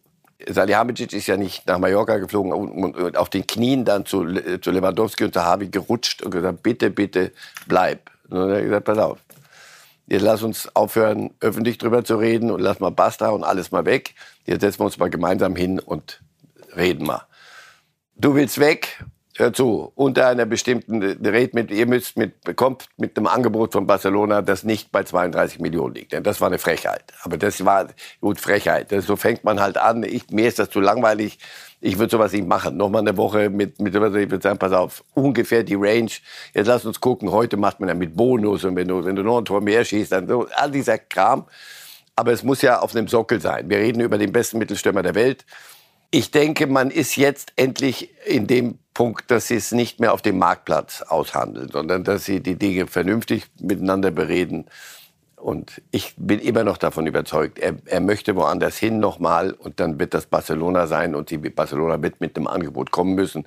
[0.48, 4.24] Salihamidzic ist ja nicht nach Mallorca geflogen und, auf den Knien dann zu,
[4.60, 7.32] zu Lewandowski und Zahavi gerutscht und gesagt, bitte, bitte,
[7.66, 8.10] bleib.
[8.28, 9.18] Und dann hat er gesagt, pass auf,
[10.06, 13.84] jetzt lass uns aufhören, öffentlich drüber zu reden und lass mal Basta und alles mal
[13.84, 14.14] weg.
[14.44, 16.20] Jetzt setzen wir uns mal gemeinsam hin und
[16.76, 17.26] reden mal.
[18.14, 19.04] Du willst weg,
[19.36, 23.86] hör zu, unter einer bestimmten Rate mit, ihr müsst mit, bekommt mit einem Angebot von
[23.86, 26.12] Barcelona, das nicht bei 32 Millionen liegt.
[26.12, 27.04] Denn das war eine Frechheit.
[27.22, 27.88] Aber das war,
[28.20, 28.92] gut, Frechheit.
[28.92, 30.02] Das, so fängt man halt an.
[30.02, 31.38] Ich, mir ist das zu langweilig.
[31.80, 32.76] Ich würde sowas nicht machen.
[32.76, 36.10] Nochmal eine Woche mit, mit sowas, ich würde sagen, pass auf, ungefähr die Range.
[36.52, 37.30] Jetzt lass uns gucken.
[37.30, 39.84] Heute macht man ja mit Bonus und wenn du, wenn du noch ein Tor mehr
[39.84, 41.46] schießt, dann so, all dieser Kram.
[42.14, 43.70] Aber es muss ja auf einem Sockel sein.
[43.70, 45.46] Wir reden über den besten Mittelstürmer der Welt.
[46.10, 50.22] Ich denke, man ist jetzt endlich in dem Punkt, dass sie es nicht mehr auf
[50.22, 54.66] dem Marktplatz aushandeln, sondern dass sie die Dinge vernünftig miteinander bereden.
[55.36, 59.98] Und ich bin immer noch davon überzeugt, er, er möchte woanders hin nochmal und dann
[59.98, 63.44] wird das Barcelona sein und die Barcelona wird mit einem Angebot kommen müssen.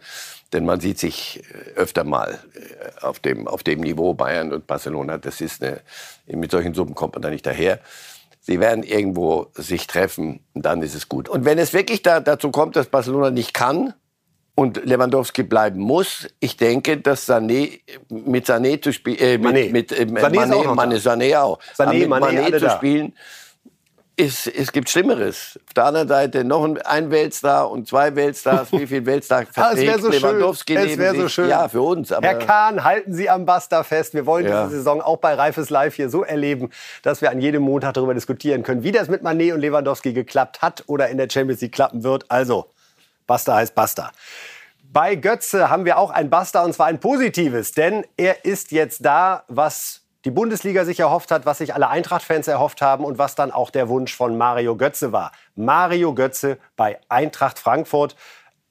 [0.51, 4.67] Denn man sieht sich äh, öfter mal äh, auf dem, auf dem Niveau Bayern und
[4.67, 5.17] Barcelona.
[5.17, 5.79] Das ist eine,
[6.27, 7.79] mit solchen Summen kommt man da nicht daher.
[8.41, 11.29] Sie werden irgendwo sich treffen und dann ist es gut.
[11.29, 13.93] Und wenn es wirklich da, dazu kommt, dass Barcelona nicht kann,
[14.55, 16.27] und Lewandowski bleiben muss.
[16.39, 20.75] Ich denke, dass Sané mit Sané zu spielen, äh, mit, mit äh, Sané, Mané, auch
[20.75, 21.59] Mané, Sané auch.
[21.77, 23.13] Sané, Mané, Mané zu spielen,
[24.17, 25.59] ist, es gibt Schlimmeres.
[25.67, 28.71] Auf der anderen Seite noch ein Weltstar und zwei Weltstars.
[28.71, 30.89] Wie viel Weltstar verträgt ah, so Lewandowski schön.
[30.89, 31.49] Es wäre so schön.
[31.49, 32.11] Ja, für uns.
[32.11, 34.13] Herr Kahn, halten Sie am Basta fest.
[34.13, 34.65] Wir wollen ja.
[34.65, 36.69] diese Saison auch bei Reifes Live hier so erleben,
[37.03, 40.61] dass wir an jedem Montag darüber diskutieren können, wie das mit Mané und Lewandowski geklappt
[40.61, 42.31] hat oder in der Champions League klappen wird.
[42.31, 42.67] Also,
[43.27, 44.11] Basta heißt Basta.
[44.83, 49.03] Bei Götze haben wir auch ein Basta und zwar ein positives, denn er ist jetzt
[49.03, 53.35] da, was die Bundesliga sich erhofft hat, was sich alle Eintracht-Fans erhofft haben und was
[53.35, 55.31] dann auch der Wunsch von Mario Götze war.
[55.55, 58.15] Mario Götze bei Eintracht Frankfurt.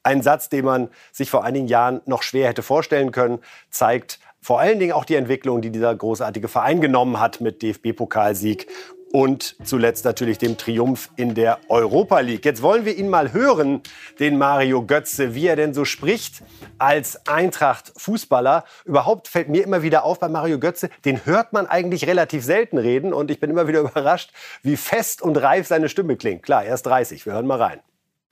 [0.03, 3.39] Ein Satz, den man sich vor einigen Jahren noch schwer hätte vorstellen können,
[3.69, 8.67] zeigt vor allen Dingen auch die Entwicklung, die dieser großartige Verein genommen hat mit DFB-Pokalsieg
[9.15, 12.43] und zuletzt natürlich dem Triumph in der Europa League.
[12.43, 13.79] Jetzt wollen wir ihn mal hören,
[14.19, 16.43] den Mario Götze, wie er denn so spricht
[16.79, 18.65] als Eintracht-Fußballer.
[18.83, 22.77] Überhaupt fällt mir immer wieder auf bei Mario Götze, den hört man eigentlich relativ selten
[22.77, 24.31] reden und ich bin immer wieder überrascht,
[24.63, 26.43] wie fest und reif seine Stimme klingt.
[26.43, 27.79] Klar, er ist 30, wir hören mal rein.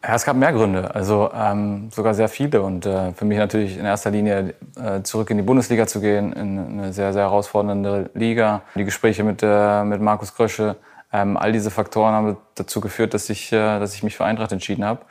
[0.06, 2.62] Ja, es gab mehr Gründe, also ähm, sogar sehr viele.
[2.62, 6.34] Und äh, für mich natürlich in erster Linie äh, zurück in die Bundesliga zu gehen,
[6.34, 8.64] in eine sehr, sehr herausfordernde Liga.
[8.76, 10.76] Die Gespräche mit, äh, mit Markus Krösche,
[11.14, 14.52] ähm, all diese Faktoren haben dazu geführt, dass ich, äh, dass ich mich für Eintracht
[14.52, 15.02] entschieden habe.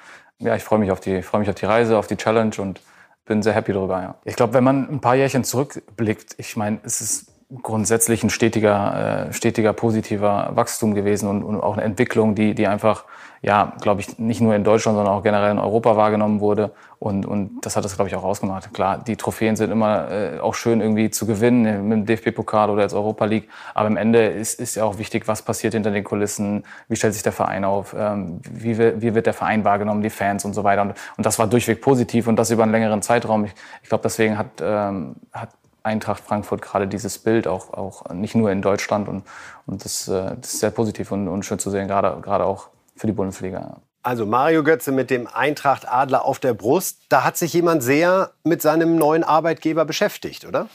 [0.41, 2.83] Ja, ich freue mich, auf die, freu mich auf die Reise, auf die Challenge und
[3.25, 4.03] bin sehr happy darüber.
[4.03, 4.15] Ja.
[4.25, 9.29] Ich glaube, wenn man ein paar Jährchen zurückblickt, ich meine, es ist grundsätzlich ein stetiger,
[9.29, 13.05] äh, stetiger positiver Wachstum gewesen und, und auch eine Entwicklung, die, die einfach
[13.43, 16.71] ja, glaube ich, nicht nur in Deutschland, sondern auch generell in Europa wahrgenommen wurde.
[17.01, 18.73] Und, und das hat das, glaube ich, auch ausgemacht.
[18.73, 22.83] Klar, die Trophäen sind immer äh, auch schön irgendwie zu gewinnen mit dem DFB-Pokal oder
[22.83, 23.49] als Europa League.
[23.75, 27.15] Aber am Ende ist, ist ja auch wichtig, was passiert hinter den Kulissen, wie stellt
[27.15, 30.63] sich der Verein auf, ähm, wie, wie wird der Verein wahrgenommen, die Fans und so
[30.63, 30.83] weiter.
[30.83, 33.45] Und, und das war durchweg positiv und das über einen längeren Zeitraum.
[33.47, 35.49] Ich, ich glaube, deswegen hat, ähm, hat
[35.83, 39.25] Eintracht Frankfurt gerade dieses Bild auch, auch nicht nur in Deutschland und,
[39.67, 42.69] und das, äh, das ist sehr positiv und, und schön zu sehen, gerade, gerade auch
[42.97, 43.81] für die Bundesliga.
[44.03, 47.03] Also Mario Götze mit dem Eintracht Adler auf der Brust.
[47.09, 50.69] Da hat sich jemand sehr mit seinem neuen Arbeitgeber beschäftigt, oder?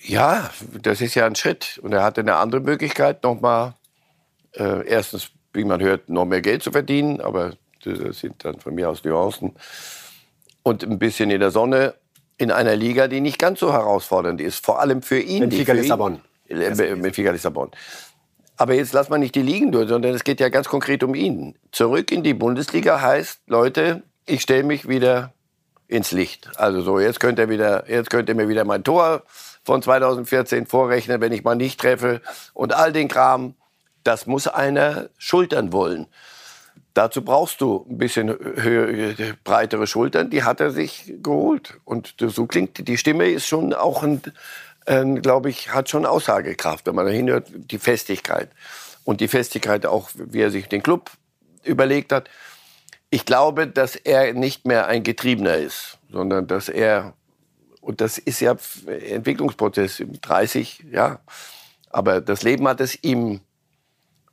[0.00, 1.80] Ja, das ist ja ein Schritt.
[1.82, 3.74] Und er hatte eine andere Möglichkeit, nochmal
[4.52, 7.20] äh, erstens, wie man hört, noch mehr Geld zu verdienen.
[7.20, 9.54] Aber das sind dann von mir aus Nuancen.
[10.62, 11.94] Und ein bisschen in der Sonne
[12.38, 14.64] in einer Liga, die nicht ganz so herausfordernd ist.
[14.64, 15.40] Vor allem für ihn.
[15.40, 16.20] Benfica Lissabon.
[16.48, 17.70] Äh, Benfica Lissabon.
[18.56, 21.14] Aber jetzt lass mal nicht die liegen durch, sondern es geht ja ganz konkret um
[21.14, 21.56] ihn.
[21.72, 25.32] Zurück in die Bundesliga heißt, Leute, ich stelle mich wieder
[25.88, 26.50] ins Licht.
[26.56, 29.22] Also so, jetzt könnt ihr wieder, jetzt könnt ihr mir wieder mein Tor
[29.64, 32.20] von 2014 vorrechnen, wenn ich mal nicht treffe
[32.54, 33.54] und all den Kram.
[34.04, 36.06] Das muss einer schultern wollen.
[36.94, 40.28] Dazu brauchst du ein bisschen höhere, breitere Schultern.
[40.28, 41.78] Die hat er sich geholt.
[41.84, 44.20] Und so klingt die Stimme ist schon auch ein
[44.86, 48.50] äh, glaube ich, hat schon Aussagekraft, wenn man da hinhört, die Festigkeit.
[49.04, 51.10] Und die Festigkeit auch, wie er sich den Club
[51.64, 52.28] überlegt hat.
[53.10, 57.14] Ich glaube, dass er nicht mehr ein Getriebener ist, sondern dass er,
[57.80, 61.20] und das ist ja Entwicklungsprozess, 30, ja,
[61.90, 63.40] aber das Leben hat es ihm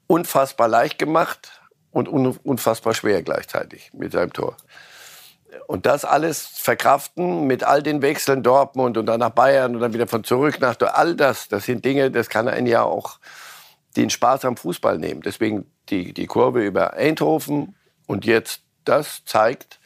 [0.08, 1.52] unfassbar leicht gemacht
[1.92, 4.56] und unfassbar schwer gleichzeitig mit seinem Tor.
[5.68, 9.94] Und das alles verkraften mit all den Wechseln Dortmund und dann nach Bayern und dann
[9.94, 13.20] wieder von zurück nach all das, das sind Dinge, das kann einen ja auch
[13.96, 15.22] den Spaß am Fußball nehmen.
[15.22, 19.80] Deswegen die, die Kurve über Eindhoven und jetzt das zeigt,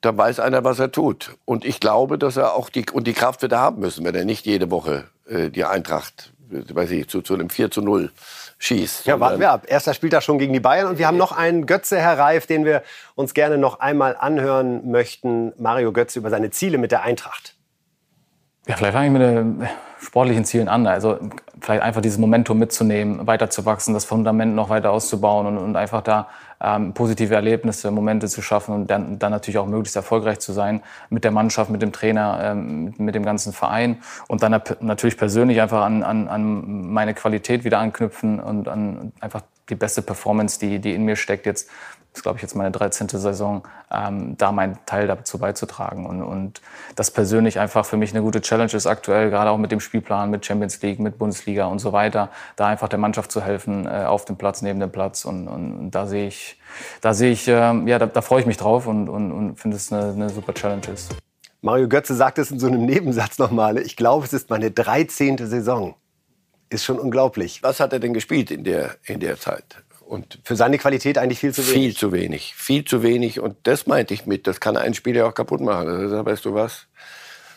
[0.00, 1.36] da weiß einer, was er tut.
[1.44, 4.14] Und ich glaube, dass er auch die, und die Kraft wird er haben müssen, wenn
[4.14, 7.82] er nicht jede Woche äh, die Eintracht, äh, weiß ich, zu, zu einem 4 zu
[7.82, 8.12] 0
[8.58, 9.06] schießt.
[9.06, 9.64] Ja, warten wir ab.
[9.66, 10.88] Erster Spieltag schon gegen die Bayern.
[10.88, 12.82] Und wir haben noch einen Götze, Herr Reif, den wir
[13.14, 15.52] uns gerne noch einmal anhören möchten.
[15.58, 17.54] Mario Götze über seine Ziele mit der Eintracht.
[18.66, 19.68] Ja, vielleicht fange ich mit den
[20.00, 20.86] sportlichen Zielen an.
[20.86, 21.18] Also
[21.60, 26.28] vielleicht einfach dieses Momentum mitzunehmen, weiterzuwachsen, das Fundament noch weiter auszubauen und, und einfach da
[26.60, 30.82] ähm, positive Erlebnisse, Momente zu schaffen und dann, dann natürlich auch möglichst erfolgreich zu sein
[31.10, 35.60] mit der Mannschaft, mit dem Trainer, ähm, mit dem ganzen Verein und dann natürlich persönlich
[35.60, 40.78] einfach an, an, an meine Qualität wieder anknüpfen und an einfach die beste Performance, die,
[40.78, 41.68] die in mir steckt, jetzt
[42.18, 43.08] ist, glaube ich, jetzt meine 13.
[43.08, 46.04] Saison, ähm, da meinen Teil dazu beizutragen.
[46.06, 46.60] Und, und
[46.96, 50.30] das persönlich einfach für mich eine gute Challenge ist aktuell, gerade auch mit dem Spielplan,
[50.30, 54.04] mit Champions League, mit Bundesliga und so weiter, da einfach der Mannschaft zu helfen, äh,
[54.04, 55.24] auf dem Platz, neben dem Platz.
[55.24, 56.60] Und, und, und da sehe ich,
[57.00, 59.76] da sehe ich, äh, ja, da, da freue ich mich drauf und, und, und finde
[59.76, 61.14] es eine, eine super Challenge ist.
[61.60, 63.78] Mario Götze sagt es in so einem Nebensatz nochmal.
[63.78, 65.38] Ich glaube, es ist meine 13.
[65.38, 65.94] Saison.
[66.70, 67.62] Ist schon unglaublich.
[67.62, 69.82] Was hat er denn gespielt in der, in der Zeit?
[70.08, 71.74] Und für seine Qualität eigentlich viel zu wenig.
[71.74, 73.40] Viel zu wenig, viel zu wenig.
[73.40, 75.86] Und das meinte ich mit, das kann einen Spieler auch kaputt machen.
[75.86, 76.86] Also, weißt du was,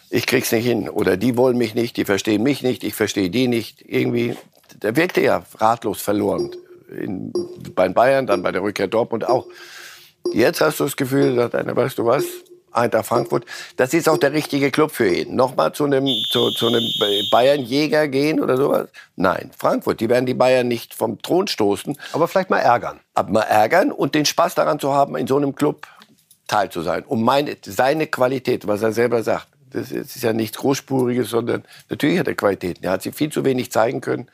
[0.10, 0.90] ich krieg's nicht hin.
[0.90, 3.82] Oder die wollen mich nicht, die verstehen mich nicht, ich verstehe die nicht.
[3.88, 4.36] Irgendwie,
[4.76, 6.52] der wirkte ja ratlos verloren.
[6.90, 7.32] In,
[7.74, 9.48] bei Bayern, dann bei der Rückkehr Dortmund auch.
[10.34, 12.26] Jetzt hast du das Gefühl, sagt einer, weißt du was,
[12.72, 13.46] Eintracht Frankfurt.
[13.76, 15.36] Das ist auch der richtige Club für ihn.
[15.36, 16.84] Nochmal zu einem, zu, zu einem
[17.32, 18.88] Bayern-Jäger gehen oder sowas?
[19.16, 20.00] Nein, Frankfurt.
[20.00, 21.98] Die werden die Bayern nicht vom Thron stoßen.
[22.14, 23.00] Aber vielleicht mal ärgern.
[23.14, 25.88] Aber mal ärgern und den Spaß daran zu haben, in so einem Club
[26.48, 27.04] teil zu sein.
[27.06, 29.48] Um meine, seine Qualität, was er selber sagt.
[29.72, 32.84] Das ist ja nichts Großspuriges, sondern natürlich hat er Qualitäten.
[32.84, 34.30] Er hat sie viel zu wenig zeigen können.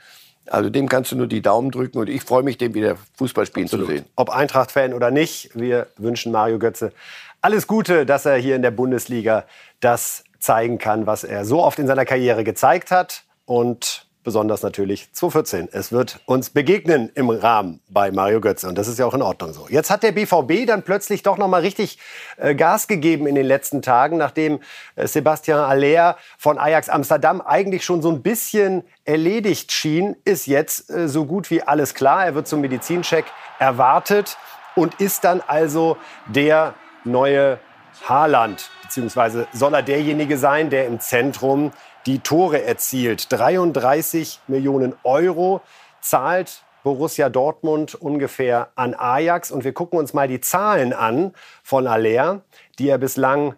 [0.49, 3.45] Also dem kannst du nur die Daumen drücken und ich freue mich, dem wieder Fußball
[3.45, 3.87] spielen Absolut.
[3.87, 4.05] zu sehen.
[4.15, 6.93] Ob Eintracht-Fan oder nicht, wir wünschen Mario Götze
[7.41, 9.45] alles Gute, dass er hier in der Bundesliga
[9.79, 13.23] das zeigen kann, was er so oft in seiner Karriere gezeigt hat.
[13.45, 15.69] Und besonders natürlich 2014.
[15.71, 19.21] Es wird uns begegnen im Rahmen bei Mario Götze und das ist ja auch in
[19.21, 19.67] Ordnung so.
[19.69, 21.97] Jetzt hat der BVB dann plötzlich doch noch mal richtig
[22.35, 24.59] äh, Gas gegeben in den letzten Tagen, nachdem
[24.97, 30.89] äh, Sebastian Aller von Ajax Amsterdam eigentlich schon so ein bisschen erledigt schien, ist jetzt
[30.89, 32.25] äh, so gut wie alles klar.
[32.25, 33.23] Er wird zum Medizincheck
[33.59, 34.35] erwartet
[34.75, 35.95] und ist dann also
[36.27, 36.73] der
[37.07, 37.59] neue
[38.07, 41.71] Haaland, beziehungsweise soll er derjenige sein, der im Zentrum
[42.05, 43.31] die Tore erzielt.
[43.31, 45.61] 33 Millionen Euro
[46.01, 49.51] zahlt Borussia Dortmund ungefähr an Ajax.
[49.51, 52.41] Und wir gucken uns mal die Zahlen an von Aller,
[52.79, 53.55] die er bislang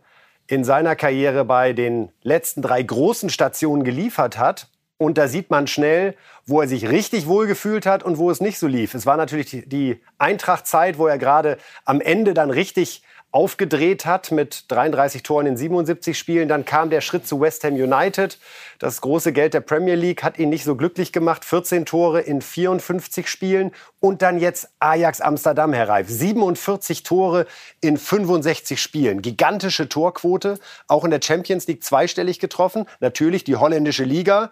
[0.47, 4.67] in seiner Karriere bei den letzten drei großen Stationen geliefert hat.
[4.97, 8.41] Und da sieht man schnell, wo er sich richtig wohl gefühlt hat und wo es
[8.41, 8.95] nicht so lief.
[8.95, 14.65] Es war natürlich die Eintracht-Zeit, wo er gerade am Ende dann richtig aufgedreht hat mit
[14.69, 16.47] 33 Toren in 77 Spielen.
[16.47, 18.39] Dann kam der Schritt zu West Ham United.
[18.79, 21.45] Das große Geld der Premier League hat ihn nicht so glücklich gemacht.
[21.45, 23.71] 14 Tore in 54 Spielen.
[23.99, 26.09] Und dann jetzt Ajax Amsterdam, Herr Reif.
[26.09, 27.45] 47 Tore
[27.81, 29.21] in 65 Spielen.
[29.21, 30.57] Gigantische Torquote.
[30.87, 32.85] Auch in der Champions League zweistellig getroffen.
[32.99, 34.51] Natürlich die holländische Liga.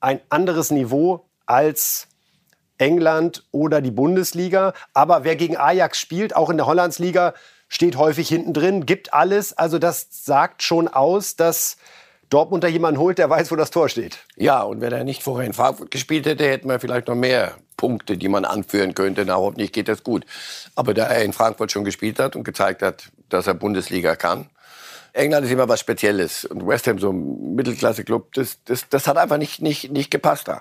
[0.00, 2.06] Ein anderes Niveau als
[2.78, 4.74] England oder die Bundesliga.
[4.94, 7.34] Aber wer gegen Ajax spielt, auch in der Hollandsliga,
[7.72, 9.54] steht häufig hinten drin, gibt alles.
[9.54, 11.78] Also das sagt schon aus, dass
[12.28, 14.18] Dortmund da jemanden holt, der weiß, wo das Tor steht.
[14.36, 17.56] Ja, und wenn er nicht vorher in Frankfurt gespielt hätte, hätten wir vielleicht noch mehr
[17.78, 19.24] Punkte, die man anführen könnte.
[19.24, 20.26] Na, hoffentlich geht das gut.
[20.74, 24.50] Aber da er in Frankfurt schon gespielt hat und gezeigt hat, dass er Bundesliga kann,
[25.14, 26.44] England ist immer was Spezielles.
[26.44, 30.46] Und West Ham, so ein Mittelklasse-Club, das, das, das hat einfach nicht, nicht, nicht gepasst
[30.46, 30.60] da.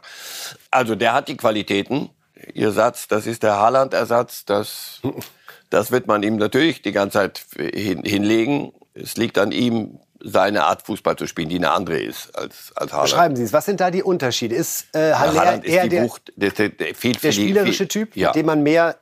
[0.72, 2.10] Also der hat die Qualitäten.
[2.54, 5.02] Ihr Satz, das ist der Haaland-Ersatz, das
[5.72, 8.74] Das wird man ihm natürlich die ganze Zeit hin, hinlegen.
[8.94, 12.92] Es liegt an ihm, seine Art Fußball zu spielen, die eine andere ist als, als
[12.92, 13.10] Haaland.
[13.10, 13.54] Beschreiben Sie es.
[13.54, 14.54] Was sind da die Unterschiede?
[14.54, 18.28] Ist äh, Haller eher der, Wucht, der, der, der, der spielerische Typ, ja.
[18.30, 18.98] mit dem man mehr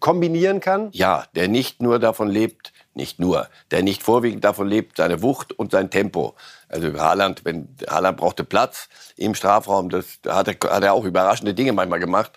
[0.00, 0.88] kombinieren kann?
[0.92, 5.52] Ja, der nicht nur davon lebt, nicht nur, der nicht vorwiegend davon lebt, seine Wucht
[5.52, 6.34] und sein Tempo.
[6.68, 11.54] Also Haaland, wenn Haaland brauchte Platz im Strafraum, das hat er, hat er auch überraschende
[11.54, 12.32] Dinge manchmal gemacht.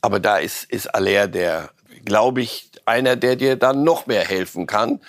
[0.00, 1.70] Aber da ist, ist Aller der,
[2.04, 5.00] glaube ich, einer, der dir dann noch mehr helfen kann.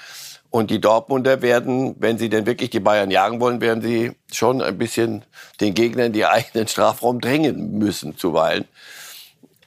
[0.50, 4.62] Und die Dortmunder werden, wenn sie denn wirklich die Bayern jagen wollen, werden sie schon
[4.62, 5.24] ein bisschen
[5.62, 8.66] den Gegnern die eigenen Strafraum drängen müssen zuweilen.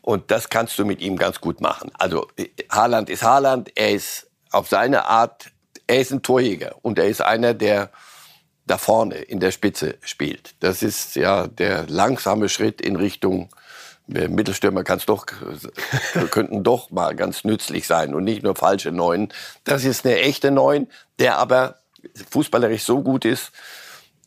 [0.03, 1.91] Und das kannst du mit ihm ganz gut machen.
[1.95, 2.29] Also
[2.71, 5.51] Haaland ist Haaland, er ist auf seine Art
[5.87, 7.91] er ist ein Torjäger und er ist einer, der
[8.67, 10.55] da vorne in der Spitze spielt.
[10.61, 13.51] Das ist ja der langsame Schritt in Richtung
[14.07, 15.25] Mittelstürmer kann's doch,
[16.31, 19.33] könnten doch mal ganz nützlich sein und nicht nur falsche Neun.
[19.64, 20.88] Das ist eine echte Neun,
[21.19, 21.77] der aber
[22.31, 23.53] fußballerisch so gut ist,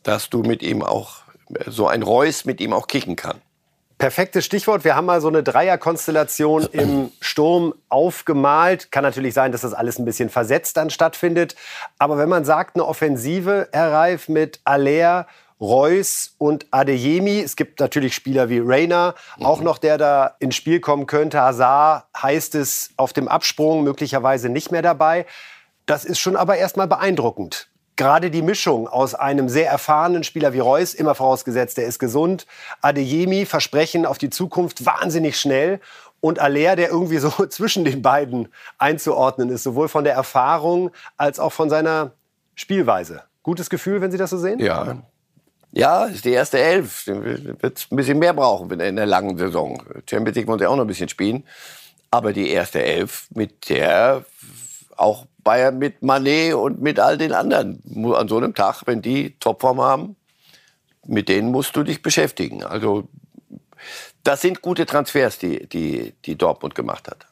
[0.02, 1.22] dass du mit ihm auch,
[1.66, 3.40] so ein Reus mit ihm auch kicken kann.
[3.98, 4.84] Perfektes Stichwort.
[4.84, 8.92] Wir haben mal so eine Dreierkonstellation im Sturm aufgemalt.
[8.92, 11.56] Kann natürlich sein, dass das alles ein bisschen versetzt dann stattfindet.
[11.98, 15.26] Aber wenn man sagt, eine Offensive, Herr Reif, mit Aller,
[15.60, 17.40] Reus und Adeyemi.
[17.40, 19.46] Es gibt natürlich Spieler wie Reina, mhm.
[19.46, 21.40] auch noch der da ins Spiel kommen könnte.
[21.40, 25.26] Hazard heißt es auf dem Absprung möglicherweise nicht mehr dabei.
[25.86, 27.68] Das ist schon aber erstmal beeindruckend
[27.98, 32.46] gerade die Mischung aus einem sehr erfahrenen Spieler wie Reus, immer vorausgesetzt, der ist gesund,
[32.80, 35.80] Adeyemi, Versprechen auf die Zukunft, wahnsinnig schnell
[36.20, 41.38] und Aller, der irgendwie so zwischen den beiden einzuordnen ist, sowohl von der Erfahrung als
[41.38, 42.12] auch von seiner
[42.54, 43.24] Spielweise.
[43.42, 44.60] Gutes Gefühl, wenn Sie das so sehen?
[44.60, 45.02] Ja.
[45.72, 47.06] Ja, ist die erste Elf.
[47.06, 49.82] Wird ein bisschen mehr brauchen in der langen Saison.
[50.08, 51.44] Champions League wollen sie auch noch ein bisschen spielen.
[52.10, 54.24] Aber die erste Elf, mit der
[54.96, 57.82] auch Bayern mit Manet und mit all den anderen.
[58.14, 60.16] An so einem Tag, wenn die Topform haben,
[61.06, 62.64] mit denen musst du dich beschäftigen.
[62.64, 63.08] Also
[64.24, 67.26] das sind gute Transfers, die, die, die Dortmund gemacht hat.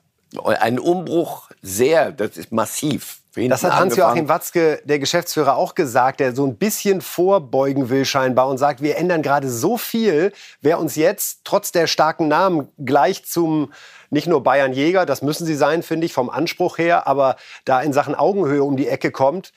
[0.45, 3.21] Ein Umbruch sehr, das ist massiv.
[3.49, 8.49] Das hat Hans-Joachim Watzke, der Geschäftsführer, auch gesagt, der so ein bisschen vorbeugen will scheinbar
[8.49, 13.25] und sagt, wir ändern gerade so viel, wer uns jetzt trotz der starken Namen gleich
[13.25, 13.73] zum
[14.11, 17.81] nicht nur Bayern Jäger, das müssen sie sein, finde ich, vom Anspruch her, aber da
[17.81, 19.53] in Sachen Augenhöhe um die Ecke kommt,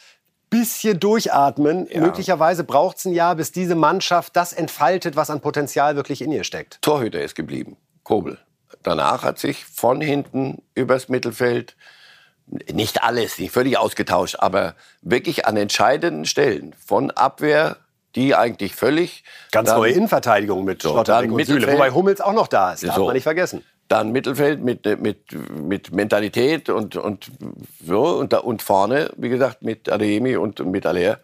[0.50, 1.88] bisschen durchatmen.
[1.92, 2.02] Ja.
[2.02, 6.32] Möglicherweise braucht es ein Jahr, bis diese Mannschaft das entfaltet, was an Potenzial wirklich in
[6.32, 6.82] ihr steckt.
[6.82, 8.39] Torhüter ist geblieben, Kobel.
[8.84, 11.76] Danach hat sich von hinten übers Mittelfeld
[12.71, 17.77] nicht alles, nicht völlig ausgetauscht, aber wirklich an entscheidenden Stellen von Abwehr
[18.15, 22.47] die eigentlich völlig ganz neue Innenverteidigung mit so, Schlotterbeck und Süle, wobei Hummels auch noch
[22.47, 23.05] da ist, darf so.
[23.05, 27.31] man nicht vergessen dann Mittelfeld mit, mit, mit Mentalität und, und,
[27.85, 31.19] so, und, und vorne, wie gesagt, mit Adeyemi und mit Aller.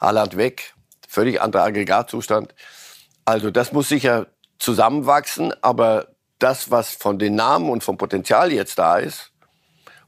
[0.00, 0.74] Haaland weg,
[1.08, 2.54] völlig anderer Aggregatzustand.
[3.24, 4.26] Also das muss sicher
[4.58, 9.29] zusammenwachsen, aber das, was von den Namen und vom Potenzial jetzt da ist,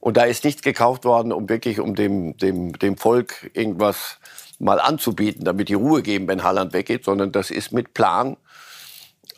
[0.02, 4.18] und da ist nichts gekauft worden, um wirklich um dem, dem, dem Volk irgendwas
[4.58, 8.36] mal anzubieten, damit die Ruhe geben, wenn Haaland weggeht, sondern das ist mit Plan.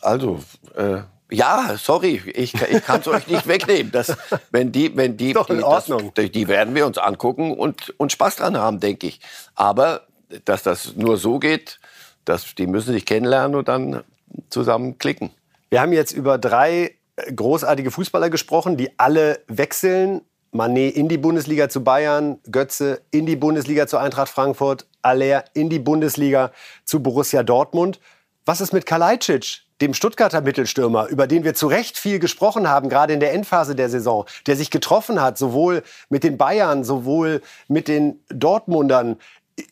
[0.01, 0.39] Also
[0.75, 3.91] äh, ja, sorry, ich, ich kann es euch nicht wegnehmen.
[3.91, 4.17] Das,
[4.49, 6.11] wenn die, wenn die, Doch in die, Ordnung.
[6.15, 9.19] Das, die werden wir uns angucken und, und Spaß dran haben, denke ich.
[9.53, 10.07] Aber
[10.45, 11.79] dass das nur so geht,
[12.25, 14.03] dass die müssen sich kennenlernen und dann
[14.49, 15.29] zusammen klicken.
[15.69, 16.95] Wir haben jetzt über drei
[17.35, 20.21] großartige Fußballer gesprochen, die alle wechseln.
[20.55, 25.69] Manet in die Bundesliga zu Bayern, Götze in die Bundesliga zu Eintracht Frankfurt, Aller in
[25.69, 26.51] die Bundesliga
[26.85, 27.99] zu Borussia Dortmund.
[28.45, 29.65] Was ist mit Kalajdzic?
[29.81, 33.75] dem Stuttgarter Mittelstürmer, über den wir zu Recht viel gesprochen haben, gerade in der Endphase
[33.75, 39.17] der Saison, der sich getroffen hat, sowohl mit den Bayern, sowohl mit den Dortmundern.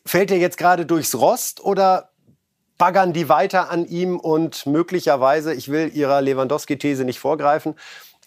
[0.04, 2.10] Fällt er jetzt gerade durchs Rost oder
[2.76, 7.76] baggern die weiter an ihm und möglicherweise, ich will Ihrer Lewandowski-These nicht vorgreifen,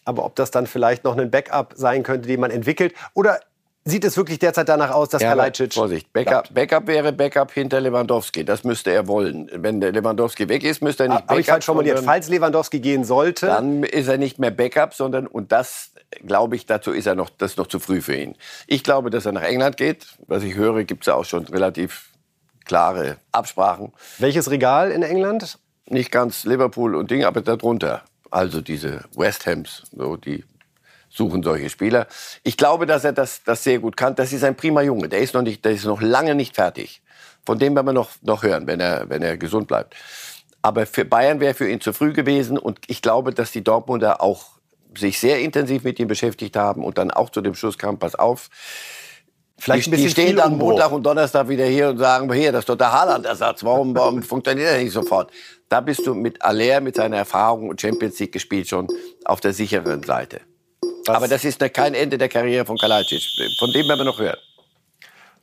[0.07, 3.39] aber ob das dann vielleicht noch ein Backup sein könnte, den man entwickelt, oder
[3.83, 5.73] sieht es wirklich derzeit danach aus, dass ja, Kalajdzic...
[5.73, 8.43] Vorsicht, Backup, Backup, wäre Backup hinter Lewandowski.
[8.43, 9.49] Das müsste er wollen.
[9.53, 11.49] Wenn der Lewandowski weg ist, müsste er nicht ah, Aber Backup...
[11.49, 13.47] Aber ich formuliert, falls Lewandowski gehen sollte...
[13.47, 15.25] Dann ist er nicht mehr Backup, sondern...
[15.25, 15.91] Und das,
[16.25, 18.35] glaube ich, dazu ist er noch, das ist noch zu früh für ihn.
[18.67, 20.05] Ich glaube, dass er nach England geht.
[20.27, 22.11] Was ich höre, gibt es ja auch schon relativ
[22.65, 23.93] klare Absprachen.
[24.17, 25.59] Welches Regal in England?
[25.85, 28.03] Nicht ganz Liverpool und Ding, aber darunter.
[28.31, 30.43] Also diese West Hams, so die
[31.09, 32.07] suchen solche Spieler.
[32.43, 34.15] Ich glaube, dass er das, das sehr gut kann.
[34.15, 35.09] Das ist ein prima Junge.
[35.09, 37.01] Der ist noch nicht, der ist noch lange nicht fertig.
[37.45, 39.95] Von dem werden wir noch, noch hören, wenn er, wenn er gesund bleibt.
[40.61, 42.57] Aber für Bayern wäre für ihn zu früh gewesen.
[42.57, 44.57] Und ich glaube, dass die Dortmunder auch
[44.97, 48.15] sich sehr intensiv mit ihm beschäftigt haben und dann auch zu dem Schluss kam, pass
[48.15, 48.49] auf,
[49.59, 52.69] Vielleicht die, die stehen dann Montag und Donnerstag wieder hier und sagen, hier, das ist
[52.69, 53.63] doch der Haaland-Ersatz.
[53.63, 55.31] Warum, warum funktioniert er nicht sofort?
[55.67, 58.87] Da bist du mit Aller, mit seiner Erfahrung und Champions League gespielt schon
[59.25, 60.41] auf der sicheren Seite.
[61.07, 61.15] Was?
[61.15, 63.23] Aber das ist kein Ende der Karriere von Kalajdzic.
[63.57, 64.37] Von dem werden wir noch hören.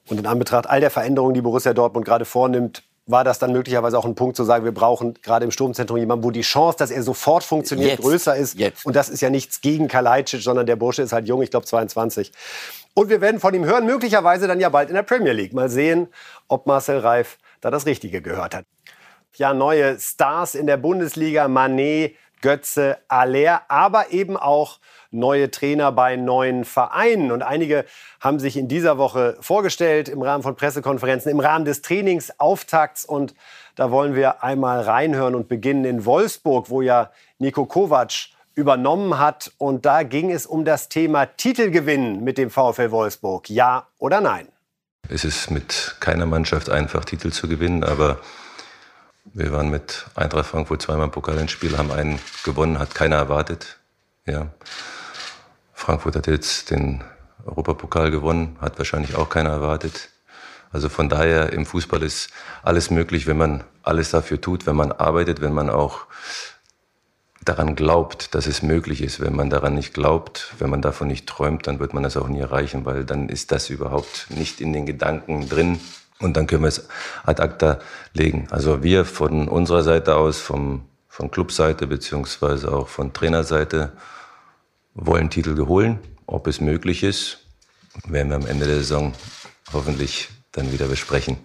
[0.08, 3.98] Und in Anbetracht all der Veränderungen, die Borussia Dortmund gerade vornimmt, war das dann möglicherweise
[3.98, 6.90] auch ein Punkt zu sagen, wir brauchen gerade im Sturmzentrum jemanden, wo die Chance, dass
[6.90, 8.00] er sofort funktioniert, Jetzt.
[8.00, 8.58] größer ist.
[8.58, 8.86] Jetzt.
[8.86, 11.66] Und das ist ja nichts gegen Kalajdzic, sondern der Bursche ist halt jung, ich glaube
[11.66, 12.32] 22.
[12.94, 15.52] Und wir werden von ihm hören, möglicherweise dann ja bald in der Premier League.
[15.52, 16.08] Mal sehen,
[16.46, 18.64] ob Marcel Reif da das Richtige gehört hat.
[19.34, 24.78] Ja, neue Stars in der Bundesliga, Manet, Götze Aller, aber eben auch
[25.10, 27.32] neue Trainer bei neuen Vereinen.
[27.32, 27.84] Und einige
[28.20, 33.06] haben sich in dieser Woche vorgestellt im Rahmen von Pressekonferenzen, im Rahmen des Trainingsauftakts.
[33.06, 33.34] Und
[33.74, 39.52] da wollen wir einmal reinhören und beginnen in Wolfsburg, wo ja Nico Kovac übernommen hat.
[39.58, 43.50] Und da ging es um das Thema Titelgewinn mit dem VfL Wolfsburg.
[43.50, 44.48] Ja oder nein?
[45.08, 48.18] Es ist mit keiner Mannschaft einfach, Titel zu gewinnen, aber
[49.32, 53.78] wir waren mit Eintracht Frankfurt zweimal im Pokalendspiel, haben einen gewonnen, hat keiner erwartet.
[54.26, 54.48] Ja.
[55.72, 57.04] Frankfurt hat jetzt den
[57.44, 60.10] Europapokal gewonnen, hat wahrscheinlich auch keiner erwartet.
[60.72, 62.30] Also von daher im Fußball ist
[62.62, 66.06] alles möglich, wenn man alles dafür tut, wenn man arbeitet, wenn man auch
[67.44, 69.20] daran glaubt, dass es möglich ist.
[69.20, 72.28] Wenn man daran nicht glaubt, wenn man davon nicht träumt, dann wird man das auch
[72.28, 75.80] nie erreichen, weil dann ist das überhaupt nicht in den Gedanken drin.
[76.20, 76.88] Und dann können wir es
[77.24, 77.80] ad acta
[78.12, 78.46] legen.
[78.50, 83.92] Also wir von unserer Seite aus, vom, von Clubseite beziehungsweise auch von Trainerseite,
[84.94, 85.98] wollen Titel geholen.
[86.26, 87.40] Ob es möglich ist,
[88.06, 89.12] werden wir am Ende der Saison
[89.72, 91.36] hoffentlich dann wieder besprechen.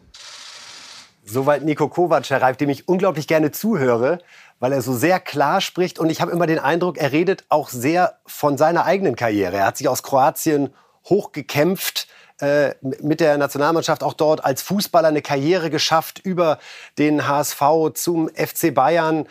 [1.31, 4.17] Soweit Nico Kovac, Herr Reif, dem ich unglaublich gerne zuhöre,
[4.59, 5.99] weil er so sehr klar spricht.
[5.99, 9.57] Und ich habe immer den Eindruck, er redet auch sehr von seiner eigenen Karriere.
[9.57, 10.73] Er hat sich aus Kroatien
[11.07, 12.07] hochgekämpft,
[12.41, 16.57] äh, mit der Nationalmannschaft auch dort als Fußballer eine Karriere geschafft über
[16.97, 17.61] den HSV
[17.93, 19.27] zum FC Bayern.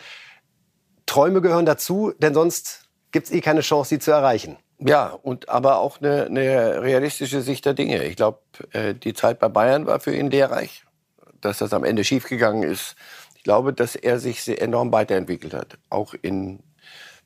[1.05, 4.57] Träume gehören dazu, denn sonst gibt es eh keine Chance, sie zu erreichen.
[4.77, 8.05] Ja, und aber auch eine, eine realistische Sicht der Dinge.
[8.05, 8.39] Ich glaube,
[8.71, 10.85] äh, die Zeit bei Bayern war für ihn lehrreich.
[11.41, 12.95] Dass das am Ende schiefgegangen ist,
[13.35, 15.77] ich glaube, dass er sich enorm weiterentwickelt hat.
[15.89, 16.59] Auch in,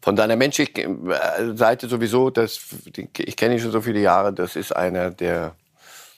[0.01, 2.29] von seiner menschlichen äh, Seite sowieso.
[2.29, 2.59] Das,
[3.17, 4.31] ich kenne ihn schon so viele Jahre.
[4.31, 5.55] Das ist einer der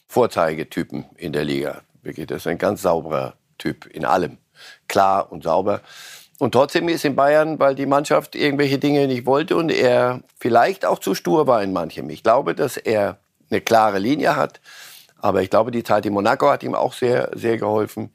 [0.07, 1.81] Vorzeigetypen in der Liga.
[2.03, 4.37] Wirklich, das ist ein ganz sauberer Typ in allem.
[4.87, 5.81] Klar und sauber.
[6.37, 10.85] Und trotzdem ist in Bayern, weil die Mannschaft irgendwelche Dinge nicht wollte und er vielleicht
[10.85, 12.09] auch zu stur war in manchem.
[12.09, 13.17] Ich glaube, dass er
[13.49, 14.59] eine klare Linie hat.
[15.25, 18.11] Aber ich glaube, die Zeit in Monaco hat ihm auch sehr, sehr geholfen.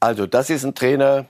[0.00, 1.26] Also, das ist ein Trainer,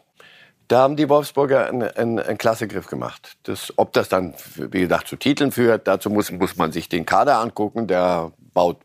[0.68, 3.36] da haben die Wolfsburger einen, einen, einen klasse Griff gemacht.
[3.42, 7.06] Das, ob das dann, wie gesagt, zu Titeln führt, dazu muss, muss man sich den
[7.06, 7.88] Kader angucken.
[7.88, 8.76] Der baut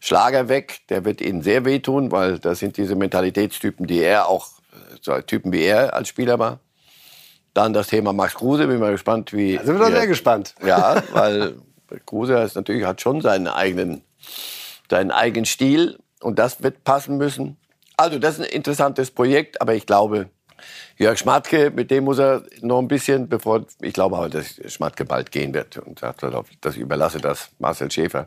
[0.00, 4.48] Schlager weg, der wird ihnen sehr wehtun, weil das sind diese Mentalitätstypen, die er auch
[5.02, 6.60] so Typen wie er als Spieler war.
[7.52, 9.58] Dann das Thema Max Kruse, bin mal gespannt, wie.
[9.58, 10.54] Da sind wir doch sehr gespannt.
[10.64, 11.56] Ja, weil
[12.06, 14.02] Kruse ist natürlich, hat schon seinen eigenen,
[14.90, 17.56] seinen eigenen Stil und das wird passen müssen.
[17.96, 20.28] Also, das ist ein interessantes Projekt, aber ich glaube,
[20.98, 25.04] Jörg Schmatke, mit dem muss er noch ein bisschen, bevor, ich glaube aber, dass Schmatke
[25.04, 26.24] bald gehen wird und sagt,
[26.60, 28.26] das überlasse das Marcel Schäfer.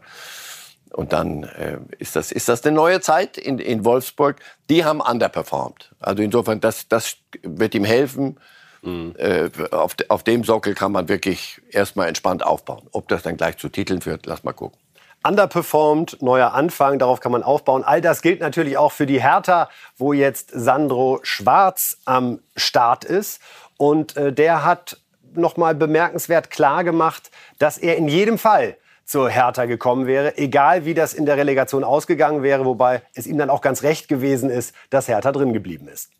[0.92, 4.38] Und dann äh, ist, das, ist das eine neue Zeit in, in Wolfsburg.
[4.70, 5.92] Die haben underperformed.
[6.00, 8.38] Also insofern, das, das wird ihm helfen.
[8.82, 9.14] Mhm.
[9.18, 12.88] Äh, auf, auf dem Sockel kann man wirklich erstmal entspannt aufbauen.
[12.92, 14.80] Ob das dann gleich zu Titeln führt, lass mal gucken.
[15.24, 17.84] Underperformed, neuer Anfang, darauf kann man aufbauen.
[17.84, 23.42] All das gilt natürlich auch für die Hertha, wo jetzt Sandro Schwarz am Start ist.
[23.78, 24.98] Und äh, der hat
[25.34, 30.94] nochmal bemerkenswert klar gemacht, dass er in jedem Fall zur Hertha gekommen wäre, egal wie
[30.94, 34.76] das in der Relegation ausgegangen wäre, wobei es ihm dann auch ganz recht gewesen ist,
[34.92, 36.12] dass Hertha drin geblieben ist.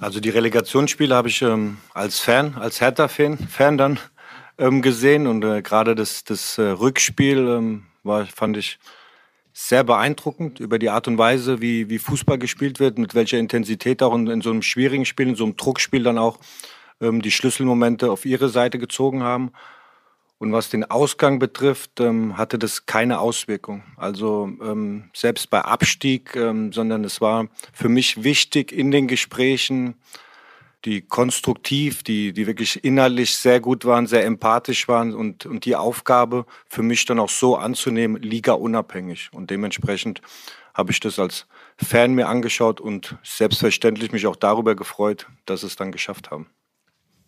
[0.00, 3.98] Also die Relegationsspiele habe ich ähm, als Fan, als Hertha-Fan Fan dann
[4.58, 8.78] ähm, gesehen und äh, gerade das, das äh, Rückspiel ähm, war, fand ich
[9.52, 14.02] sehr beeindruckend über die Art und Weise, wie, wie Fußball gespielt wird, mit welcher Intensität
[14.02, 16.38] auch in, in so einem schwierigen Spiel, in so einem Druckspiel dann auch
[17.00, 19.52] ähm, die Schlüsselmomente auf ihre Seite gezogen haben.
[20.38, 23.84] Und was den Ausgang betrifft, ähm, hatte das keine Auswirkung.
[23.96, 29.94] Also ähm, selbst bei Abstieg, ähm, sondern es war für mich wichtig in den Gesprächen,
[30.84, 35.76] die konstruktiv, die, die wirklich inhaltlich sehr gut waren, sehr empathisch waren und, und die
[35.76, 39.30] Aufgabe für mich dann auch so anzunehmen, Liga unabhängig.
[39.32, 40.20] Und dementsprechend
[40.74, 45.76] habe ich das als Fan mir angeschaut und selbstverständlich mich auch darüber gefreut, dass es
[45.76, 46.50] dann geschafft haben.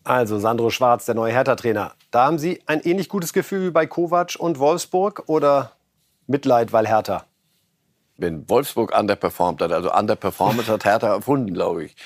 [0.05, 1.95] Also Sandro Schwarz, der neue Hertha-Trainer.
[2.11, 5.73] Da haben Sie ein ähnlich gutes Gefühl wie bei Kovac und Wolfsburg oder
[6.27, 7.25] Mitleid, weil Hertha?
[8.17, 11.97] Wenn Wolfsburg underperformt hat, also underperformance hat Hertha erfunden, glaube ich.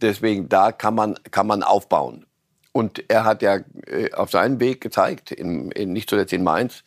[0.00, 2.26] Deswegen, da kann man, kann man aufbauen.
[2.72, 6.84] Und er hat ja äh, auf seinen Weg gezeigt, in, in, nicht zuletzt in Mainz,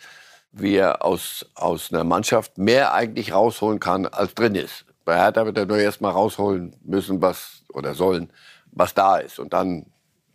[0.52, 4.86] wie er aus, aus einer Mannschaft mehr eigentlich rausholen kann, als drin ist.
[5.06, 8.32] Bei Hertha wird er nur erst mal rausholen müssen, was, oder sollen,
[8.72, 9.40] was da ist.
[9.40, 9.88] Und dann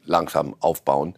[0.04, 1.14] langsam aufbauen.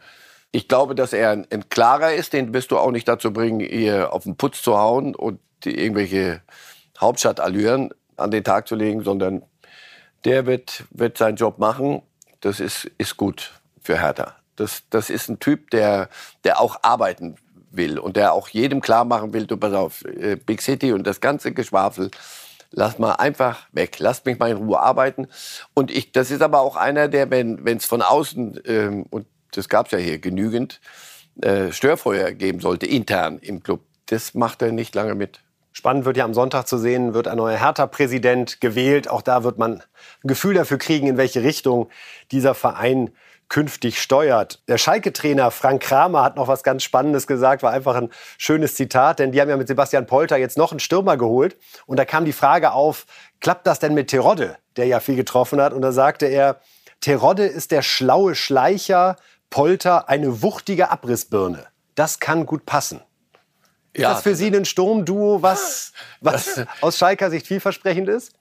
[0.53, 3.61] Ich glaube, dass er ein, ein, klarer ist, den wirst du auch nicht dazu bringen,
[3.61, 6.43] hier auf den Putz zu hauen und irgendwelche
[6.99, 9.43] Hauptstadtallüren an den Tag zu legen, sondern
[10.25, 12.03] der wird, wird seinen Job machen.
[12.41, 14.37] Das ist, ist gut für Hertha.
[14.57, 16.09] Das, das ist ein Typ, der,
[16.45, 17.37] der auch arbeiten
[17.71, 21.07] will und der auch jedem klar machen will, du pass auf, äh, Big City und
[21.07, 22.11] das ganze Geschwafel,
[22.71, 25.29] lass mal einfach weg, lass mich mal in Ruhe arbeiten.
[25.75, 29.69] Und ich, das ist aber auch einer, der, wenn es von außen, ähm, und das
[29.69, 30.81] gab es ja hier genügend,
[31.43, 35.41] äh, Störfeuer geben sollte, intern im Club, das macht er nicht lange mit.
[35.77, 39.11] Spannend wird ja am Sonntag zu sehen, wird ein neuer Hertha-Präsident gewählt.
[39.11, 39.83] Auch da wird man ein
[40.23, 41.91] Gefühl dafür kriegen, in welche Richtung
[42.33, 43.11] dieser Verein
[43.51, 44.63] künftig steuert.
[44.69, 48.09] Der Schalke-Trainer Frank Kramer hat noch was ganz Spannendes gesagt, war einfach ein
[48.39, 51.59] schönes Zitat, denn die haben ja mit Sebastian Polter jetzt noch einen Stürmer geholt.
[51.85, 53.05] Und da kam die Frage auf,
[53.41, 55.75] klappt das denn mit Terodde, der ja viel getroffen hat?
[55.75, 56.59] Und da sagte er,
[57.03, 59.17] Terodde ist der schlaue Schleicher,
[59.51, 61.67] Polter eine wuchtige Abrissbirne.
[61.95, 63.03] Das kann gut passen.
[63.97, 68.35] Ist ja, das für Sie ein Sturmduo, was, was aus Schalker Sicht vielversprechend ist?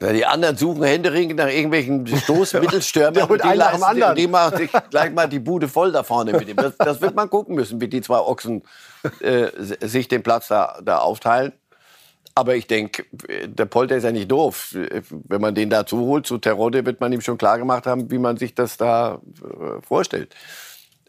[0.00, 3.12] Ja, die anderen suchen händeringend nach irgendwelchen Stoßmittelstürmern.
[3.12, 4.16] Der holt einen nach dem anderen.
[4.16, 6.56] Die machen sich gleich mal die Bude voll da vorne mit ihm.
[6.56, 8.62] Das, das wird man gucken müssen, wie die zwei Ochsen
[9.20, 9.48] äh,
[9.86, 11.52] sich den Platz da, da aufteilen.
[12.34, 13.04] Aber ich denke,
[13.44, 14.74] der Polter ist ja nicht doof.
[15.28, 18.18] Wenn man den dazu holt, zu Terodde, wird man ihm schon klar gemacht haben, wie
[18.18, 20.34] man sich das da äh, vorstellt.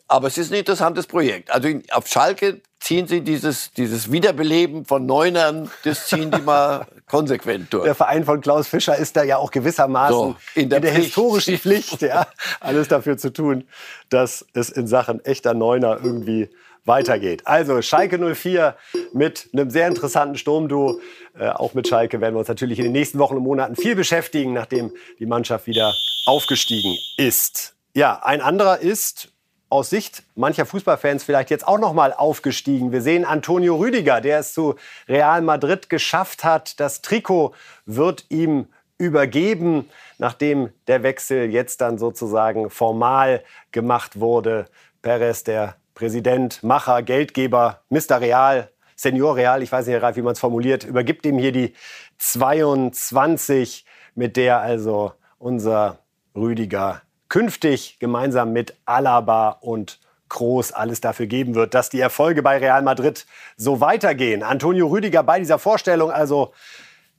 [0.08, 1.52] Aber es ist ein interessantes Projekt.
[1.52, 7.74] Also auf Schalke ziehen sie dieses, dieses Wiederbeleben von Neunern, das ziehen die mal konsequent
[7.74, 7.86] durch.
[7.86, 10.94] Der Verein von Klaus Fischer ist da ja auch gewissermaßen so, in der, in der
[10.94, 12.28] historischen Pflicht, ja,
[12.60, 13.68] alles dafür zu tun,
[14.10, 16.50] dass es in Sachen echter Neuner irgendwie
[16.86, 17.42] weitergeht.
[17.46, 18.76] Also Schalke 04
[19.14, 21.00] mit einem sehr interessanten Sturmduo.
[21.38, 23.96] Äh, auch mit Schalke werden wir uns natürlich in den nächsten Wochen und Monaten viel
[23.96, 25.96] beschäftigen, nachdem die Mannschaft wieder
[26.28, 27.76] aufgestiegen ist.
[27.96, 29.30] Ja, ein anderer ist
[29.76, 32.94] aus Sicht mancher Fußballfans vielleicht jetzt auch noch mal aufgestiegen.
[32.94, 34.76] Wir sehen Antonio Rüdiger, der es zu
[35.10, 36.80] Real Madrid geschafft hat.
[36.80, 37.54] Das Trikot
[37.86, 38.68] wird ihm
[38.98, 44.66] übergeben, nachdem der Wechsel jetzt dann sozusagen formal gemacht wurde.
[45.02, 48.22] Perez, der Präsident, Macher, Geldgeber, Mr.
[48.22, 51.74] Real, Senior Real, ich weiß nicht, Ralf, wie man es formuliert, übergibt ihm hier die
[52.18, 56.00] 22, mit der also unser
[56.34, 62.58] Rüdiger künftig gemeinsam mit Alaba und Groß alles dafür geben wird, dass die Erfolge bei
[62.58, 64.42] Real Madrid so weitergehen.
[64.42, 66.52] Antonio Rüdiger bei dieser Vorstellung also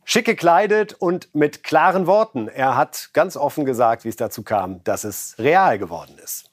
[0.05, 2.49] schick gekleidet und mit klaren Worten.
[2.49, 6.51] Er hat ganz offen gesagt, wie es dazu kam, dass es real geworden ist.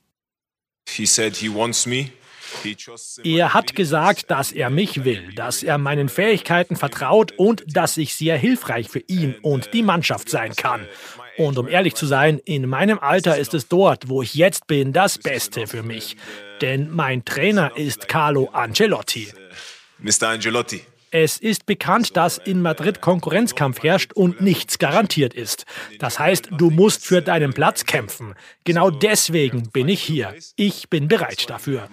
[3.24, 8.16] Er hat gesagt, dass er mich will, dass er meinen Fähigkeiten vertraut und dass ich
[8.16, 10.86] sehr hilfreich für ihn und die Mannschaft sein kann.
[11.38, 14.94] Und um ehrlich zu sein, in meinem Alter ist es dort, wo ich jetzt bin,
[14.94, 16.16] das Beste für mich.
[16.62, 19.30] Denn mein Trainer ist Carlo Ancelotti.
[20.00, 20.30] Mr.
[20.30, 20.82] Angelotti.
[21.16, 25.66] Es ist bekannt, dass in Madrid Konkurrenzkampf herrscht und nichts garantiert ist.
[26.00, 28.34] Das heißt, du musst für deinen Platz kämpfen.
[28.64, 30.34] Genau deswegen bin ich hier.
[30.56, 31.88] Ich bin bereit dafür.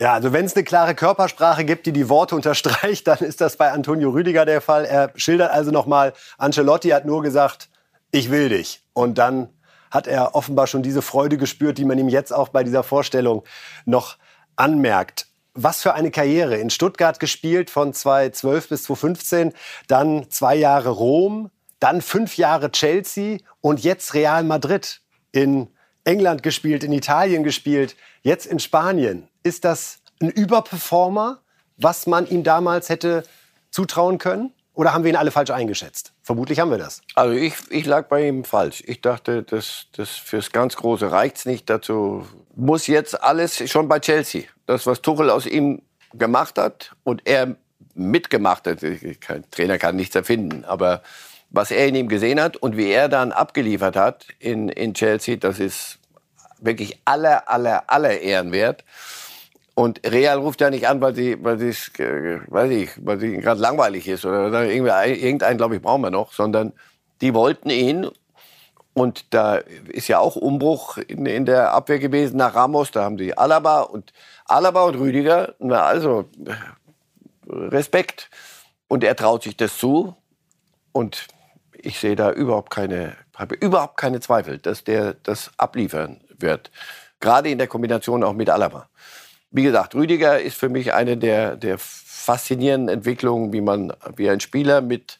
[0.00, 3.56] Ja, also wenn es eine klare Körpersprache gibt, die die Worte unterstreicht, dann ist das
[3.56, 4.84] bei Antonio Rüdiger der Fall.
[4.84, 7.68] Er schildert also nochmal, Ancelotti hat nur gesagt,
[8.12, 8.82] ich will dich.
[8.92, 9.48] Und dann
[9.90, 13.42] hat er offenbar schon diese Freude gespürt, die man ihm jetzt auch bei dieser Vorstellung
[13.86, 14.18] noch
[14.56, 15.26] anmerkt.
[15.54, 16.56] Was für eine Karriere.
[16.56, 19.52] In Stuttgart gespielt von 2012 bis 2015,
[19.88, 25.00] dann zwei Jahre Rom, dann fünf Jahre Chelsea und jetzt Real Madrid.
[25.32, 25.68] In
[26.04, 29.28] England gespielt, in Italien gespielt, jetzt in Spanien.
[29.48, 31.40] Ist das ein Überperformer,
[31.78, 33.22] was man ihm damals hätte
[33.70, 34.52] zutrauen können?
[34.74, 36.12] Oder haben wir ihn alle falsch eingeschätzt?
[36.20, 37.00] Vermutlich haben wir das.
[37.14, 38.82] Also ich, ich lag bei ihm falsch.
[38.86, 41.70] Ich dachte, das, das fürs ganz Große reicht's nicht.
[41.70, 42.26] Dazu
[42.56, 44.42] muss jetzt alles schon bei Chelsea.
[44.66, 45.80] Das, was Tuchel aus ihm
[46.12, 47.56] gemacht hat und er
[47.94, 48.80] mitgemacht hat.
[49.20, 51.02] Kein Trainer kann nichts erfinden, aber
[51.48, 55.36] was er in ihm gesehen hat und wie er dann abgeliefert hat in, in Chelsea,
[55.36, 56.00] das ist
[56.60, 58.84] wirklich aller, aller, aller Ehren wert.
[59.78, 61.68] Und Real ruft ja nicht an, weil sie, weil sie,
[62.02, 66.32] äh, weiß ich, weil sie gerade langweilig ist oder irgendeinen, glaube ich, brauchen wir noch,
[66.32, 66.72] sondern
[67.20, 68.10] die wollten ihn.
[68.92, 72.90] Und da ist ja auch Umbruch in, in der Abwehr gewesen nach Ramos.
[72.90, 74.12] Da haben sie Alaba und
[74.46, 75.54] Alaba und Rüdiger.
[75.60, 76.28] Na also
[77.46, 78.30] Respekt.
[78.88, 80.16] Und er traut sich das zu.
[80.90, 81.28] Und
[81.72, 86.72] ich sehe da überhaupt keine, habe überhaupt keine Zweifel, dass der das abliefern wird.
[87.20, 88.88] Gerade in der Kombination auch mit Alaba.
[89.50, 94.40] Wie gesagt, Rüdiger ist für mich eine der, der faszinierenden Entwicklungen, wie man, wie ein
[94.40, 95.18] Spieler mit,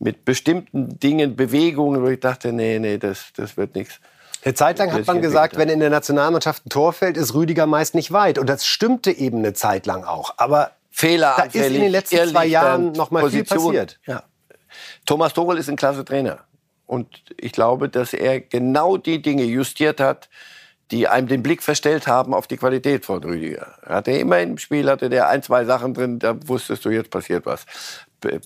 [0.00, 4.00] mit bestimmten Dingen, Bewegungen, wo ich dachte, nee, nee, das, das wird nichts.
[4.44, 7.66] Eine Zeit lang hat man gesagt, wenn in der Nationalmannschaft ein Tor fällt, ist Rüdiger
[7.66, 8.38] meist nicht weit.
[8.38, 10.34] Und das stimmte eben eine Zeit lang auch.
[10.36, 13.98] Aber Fehler da ist in den letzten zwei Jahren noch mal viel passiert.
[14.06, 14.24] Ja.
[15.06, 16.40] Thomas Tuchel ist ein klasse Trainer.
[16.86, 17.06] Und
[17.36, 20.28] ich glaube, dass er genau die Dinge justiert hat,
[20.90, 23.74] die einem den Blick verstellt haben auf die Qualität von Rüdiger.
[23.82, 27.10] Er hatte immer im Spiel hatte der ein, zwei Sachen drin, da wusstest du, jetzt
[27.10, 27.66] passiert was.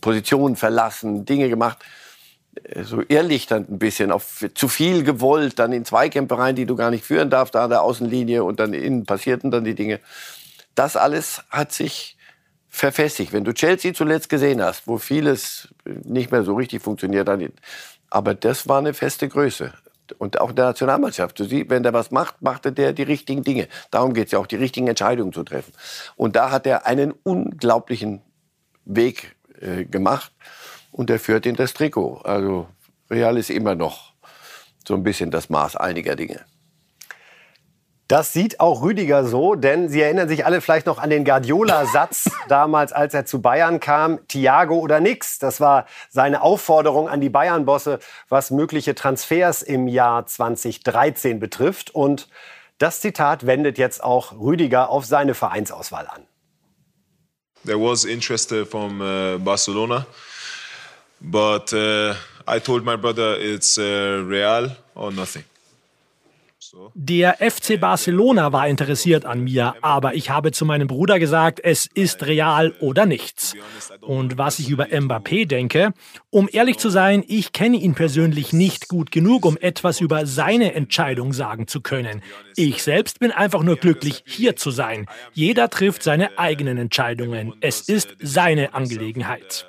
[0.01, 1.79] Positionen verlassen, Dinge gemacht,
[2.65, 6.77] äh, so irrlichternd ein bisschen, auf zu viel gewollt, dann in Zweikämpfe rein, die du
[6.77, 10.01] gar nicht führen darfst, da an der Außenlinie und dann innen passierten dann die Dinge.
[10.75, 12.17] Das alles hat sich
[12.69, 13.33] verfestigt.
[13.33, 17.29] Wenn du Chelsea zuletzt gesehen hast, wo vieles nicht mehr so richtig funktioniert,
[18.11, 19.73] aber das war eine feste Größe.
[20.19, 21.39] Und auch in der Nationalmannschaft.
[21.39, 23.69] Siehst, wenn der was macht, macht der die richtigen Dinge.
[23.91, 25.73] Darum geht es ja auch, die richtigen Entscheidungen zu treffen.
[26.17, 28.23] Und da hat er einen unglaublichen
[28.85, 30.33] Weg äh, gemacht.
[30.91, 32.23] Und er führt in das Trikot.
[32.25, 32.69] Also
[33.11, 34.13] Real ist immer noch
[34.87, 36.41] so ein bisschen das Maß einiger Dinge.
[38.13, 42.31] Das sieht auch Rüdiger so, denn Sie erinnern sich alle vielleicht noch an den Guardiola-Satz
[42.49, 45.39] damals, als er zu Bayern kam, Thiago oder nix.
[45.39, 51.95] Das war seine Aufforderung an die Bayern-Bosse, was mögliche Transfers im Jahr 2013 betrifft.
[51.95, 52.29] Und
[52.77, 56.27] das Zitat wendet jetzt auch Rüdiger auf seine Vereinsauswahl an.
[57.65, 60.07] There was interest uh, from uh, Barcelona,
[61.19, 62.13] but uh,
[62.47, 65.45] I told my brother it's uh, Real or nothing.
[66.95, 71.87] Der FC Barcelona war interessiert an mir, aber ich habe zu meinem Bruder gesagt, es
[71.87, 73.55] ist real oder nichts.
[74.01, 75.93] Und was ich über Mbappé denke,
[76.31, 80.75] um ehrlich zu sein, ich kenne ihn persönlich nicht gut genug, um etwas über seine
[80.75, 82.23] Entscheidung sagen zu können.
[82.57, 85.07] Ich selbst bin einfach nur glücklich, hier zu sein.
[85.35, 87.55] Jeder trifft seine eigenen Entscheidungen.
[87.61, 89.67] Es ist seine Angelegenheit.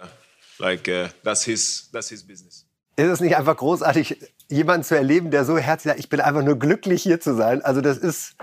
[0.60, 2.66] Like, uh, that's his, that's his business.
[2.96, 4.18] Ist es nicht einfach großartig,
[4.54, 7.62] jemanden zu erleben, der so herzlich sagt, ich bin einfach nur glücklich hier zu sein.
[7.64, 8.36] Also das ist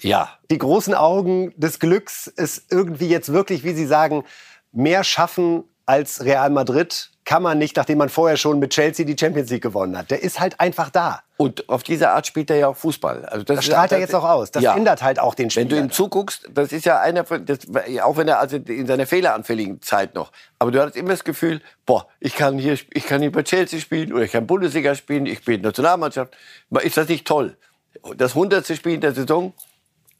[0.00, 4.24] ja die großen Augen des Glücks ist irgendwie jetzt wirklich, wie Sie sagen,
[4.72, 9.16] mehr schaffen als Real Madrid kann man nicht, nachdem man vorher schon mit Chelsea die
[9.18, 10.10] Champions League gewonnen hat.
[10.10, 11.22] Der ist halt einfach da.
[11.36, 13.24] Und auf diese Art spielt er ja auch Fußball.
[13.24, 14.50] Also das, das strahlt er jetzt auch aus.
[14.50, 14.76] Das ja.
[14.76, 15.62] ändert halt auch den Spiel.
[15.62, 17.60] Wenn du ihm zuguckst, das ist ja einer von, das,
[18.02, 21.60] auch wenn er also in seiner fehleranfälligen Zeit noch, aber du hattest immer das Gefühl,
[21.86, 25.26] boah, ich kann hier, ich kann hier bei Chelsea spielen oder ich kann Bundesliga spielen,
[25.26, 26.36] ich spiele Nationalmannschaft.
[26.82, 27.56] Ist das nicht toll?
[28.16, 29.54] Das hundertste Spiel in der Saison,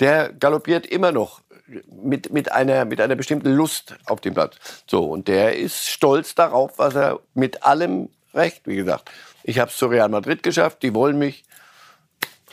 [0.01, 1.43] der galoppiert immer noch
[1.87, 4.57] mit, mit, einer, mit einer bestimmten Lust auf dem Platz.
[4.87, 9.11] So, und der ist stolz darauf, was er mit allem recht, wie gesagt.
[9.43, 11.45] Ich habe es zu Real Madrid geschafft, die wollen mich.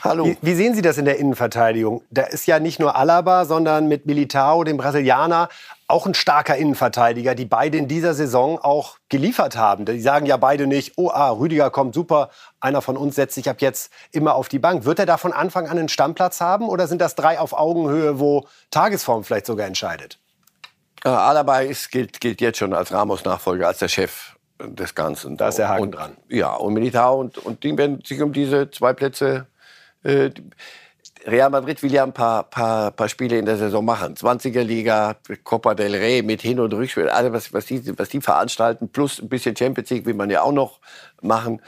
[0.00, 0.26] Hallo.
[0.26, 2.02] Wie, wie, sehen Sie das in der Innenverteidigung?
[2.10, 5.48] Da ist ja nicht nur Alaba, sondern mit Militao, dem Brasilianer,
[5.92, 9.84] auch ein starker Innenverteidiger, die beide in dieser Saison auch geliefert haben.
[9.84, 12.30] Die sagen ja beide nicht, oh, ah, Rüdiger kommt super,
[12.60, 14.84] einer von uns setzt sich ab jetzt immer auf die Bank.
[14.84, 18.18] Wird er da von Anfang an einen Stammplatz haben oder sind das drei auf Augenhöhe,
[18.18, 20.18] wo Tagesform vielleicht sogar entscheidet?
[21.04, 25.36] Äh, Alaba ist, gilt, gilt jetzt schon als Ramos-Nachfolger, als der Chef des Ganzen.
[25.36, 26.16] Da ist der Haken und, dran.
[26.28, 29.46] Ja, und Militao und, und die werden sich um diese zwei Plätze
[30.04, 30.30] äh,
[31.26, 34.14] Real Madrid will ja ein paar, paar, paar Spiele in der Saison machen.
[34.14, 38.20] 20er Liga, Copa del Rey mit Hin- und Rückspiel, alles, was, was, die, was die
[38.20, 40.80] veranstalten, plus ein bisschen Champions League will man ja auch noch
[41.20, 41.60] machen.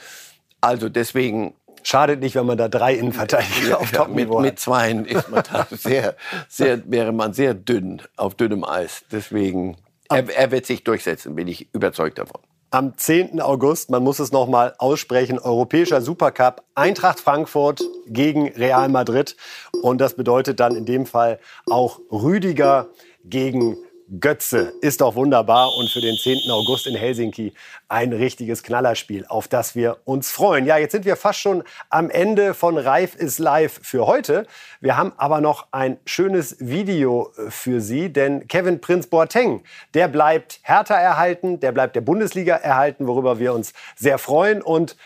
[0.60, 1.54] Also deswegen.
[1.86, 5.42] Schadet nicht, wenn man da drei Innenverteidiger ja, auf ja, mit, mit zweien ist man
[5.52, 6.16] da sehr,
[6.48, 9.04] sehr, wäre man sehr dünn, auf dünnem Eis.
[9.12, 9.76] Deswegen,
[10.08, 12.40] er, er wird sich durchsetzen, bin ich überzeugt davon
[12.74, 13.40] am 10.
[13.40, 19.36] August, man muss es noch mal aussprechen, Europäischer Supercup, Eintracht Frankfurt gegen Real Madrid.
[19.80, 21.38] Und das bedeutet dann in dem Fall
[21.70, 22.88] auch Rüdiger
[23.24, 23.76] gegen
[24.20, 26.50] Götze ist doch wunderbar und für den 10.
[26.50, 27.54] August in Helsinki
[27.88, 30.66] ein richtiges Knallerspiel, auf das wir uns freuen.
[30.66, 34.46] Ja, jetzt sind wir fast schon am Ende von Reif ist live für heute.
[34.80, 39.62] Wir haben aber noch ein schönes Video äh, für Sie, denn Kevin Prinz Boateng,
[39.94, 44.96] der bleibt Hertha erhalten, der bleibt der Bundesliga erhalten, worüber wir uns sehr freuen und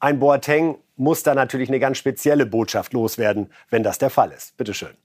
[0.00, 4.56] ein Boateng muss da natürlich eine ganz spezielle Botschaft loswerden, wenn das der Fall ist.
[4.56, 5.03] Bitte schön.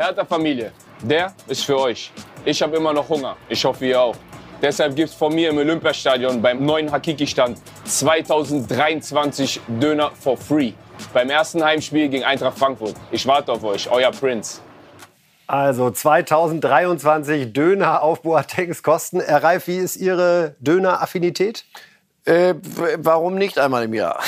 [0.00, 0.72] Hertha Familie,
[1.02, 2.10] der ist für euch.
[2.46, 3.36] Ich habe immer noch Hunger.
[3.50, 4.16] Ich hoffe, ihr auch.
[4.62, 10.72] Deshalb gibt es von mir im Olympiastadion beim neuen Hakiki-Stand 2023 Döner for free.
[11.12, 12.94] Beim ersten Heimspiel gegen Eintracht Frankfurt.
[13.10, 14.62] Ich warte auf euch, euer Prinz.
[15.46, 19.20] Also 2023 Döner auf Boatengs Kosten.
[19.20, 21.66] Herr Reif, wie ist Ihre Döner-Affinität?
[22.24, 22.54] Äh,
[22.98, 24.20] warum nicht einmal im Jahr?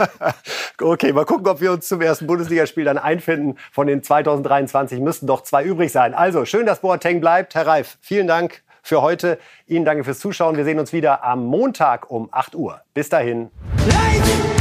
[0.80, 3.58] okay, mal gucken, ob wir uns zum ersten Bundesligaspiel dann einfinden.
[3.72, 6.14] Von den 2023 müssten doch zwei übrig sein.
[6.14, 7.54] Also, schön, dass Boateng bleibt.
[7.54, 9.38] Herr Reif, vielen Dank für heute.
[9.66, 10.56] Ihnen danke fürs Zuschauen.
[10.56, 12.80] Wir sehen uns wieder am Montag um 8 Uhr.
[12.94, 13.50] Bis dahin.
[13.88, 14.55] Leid!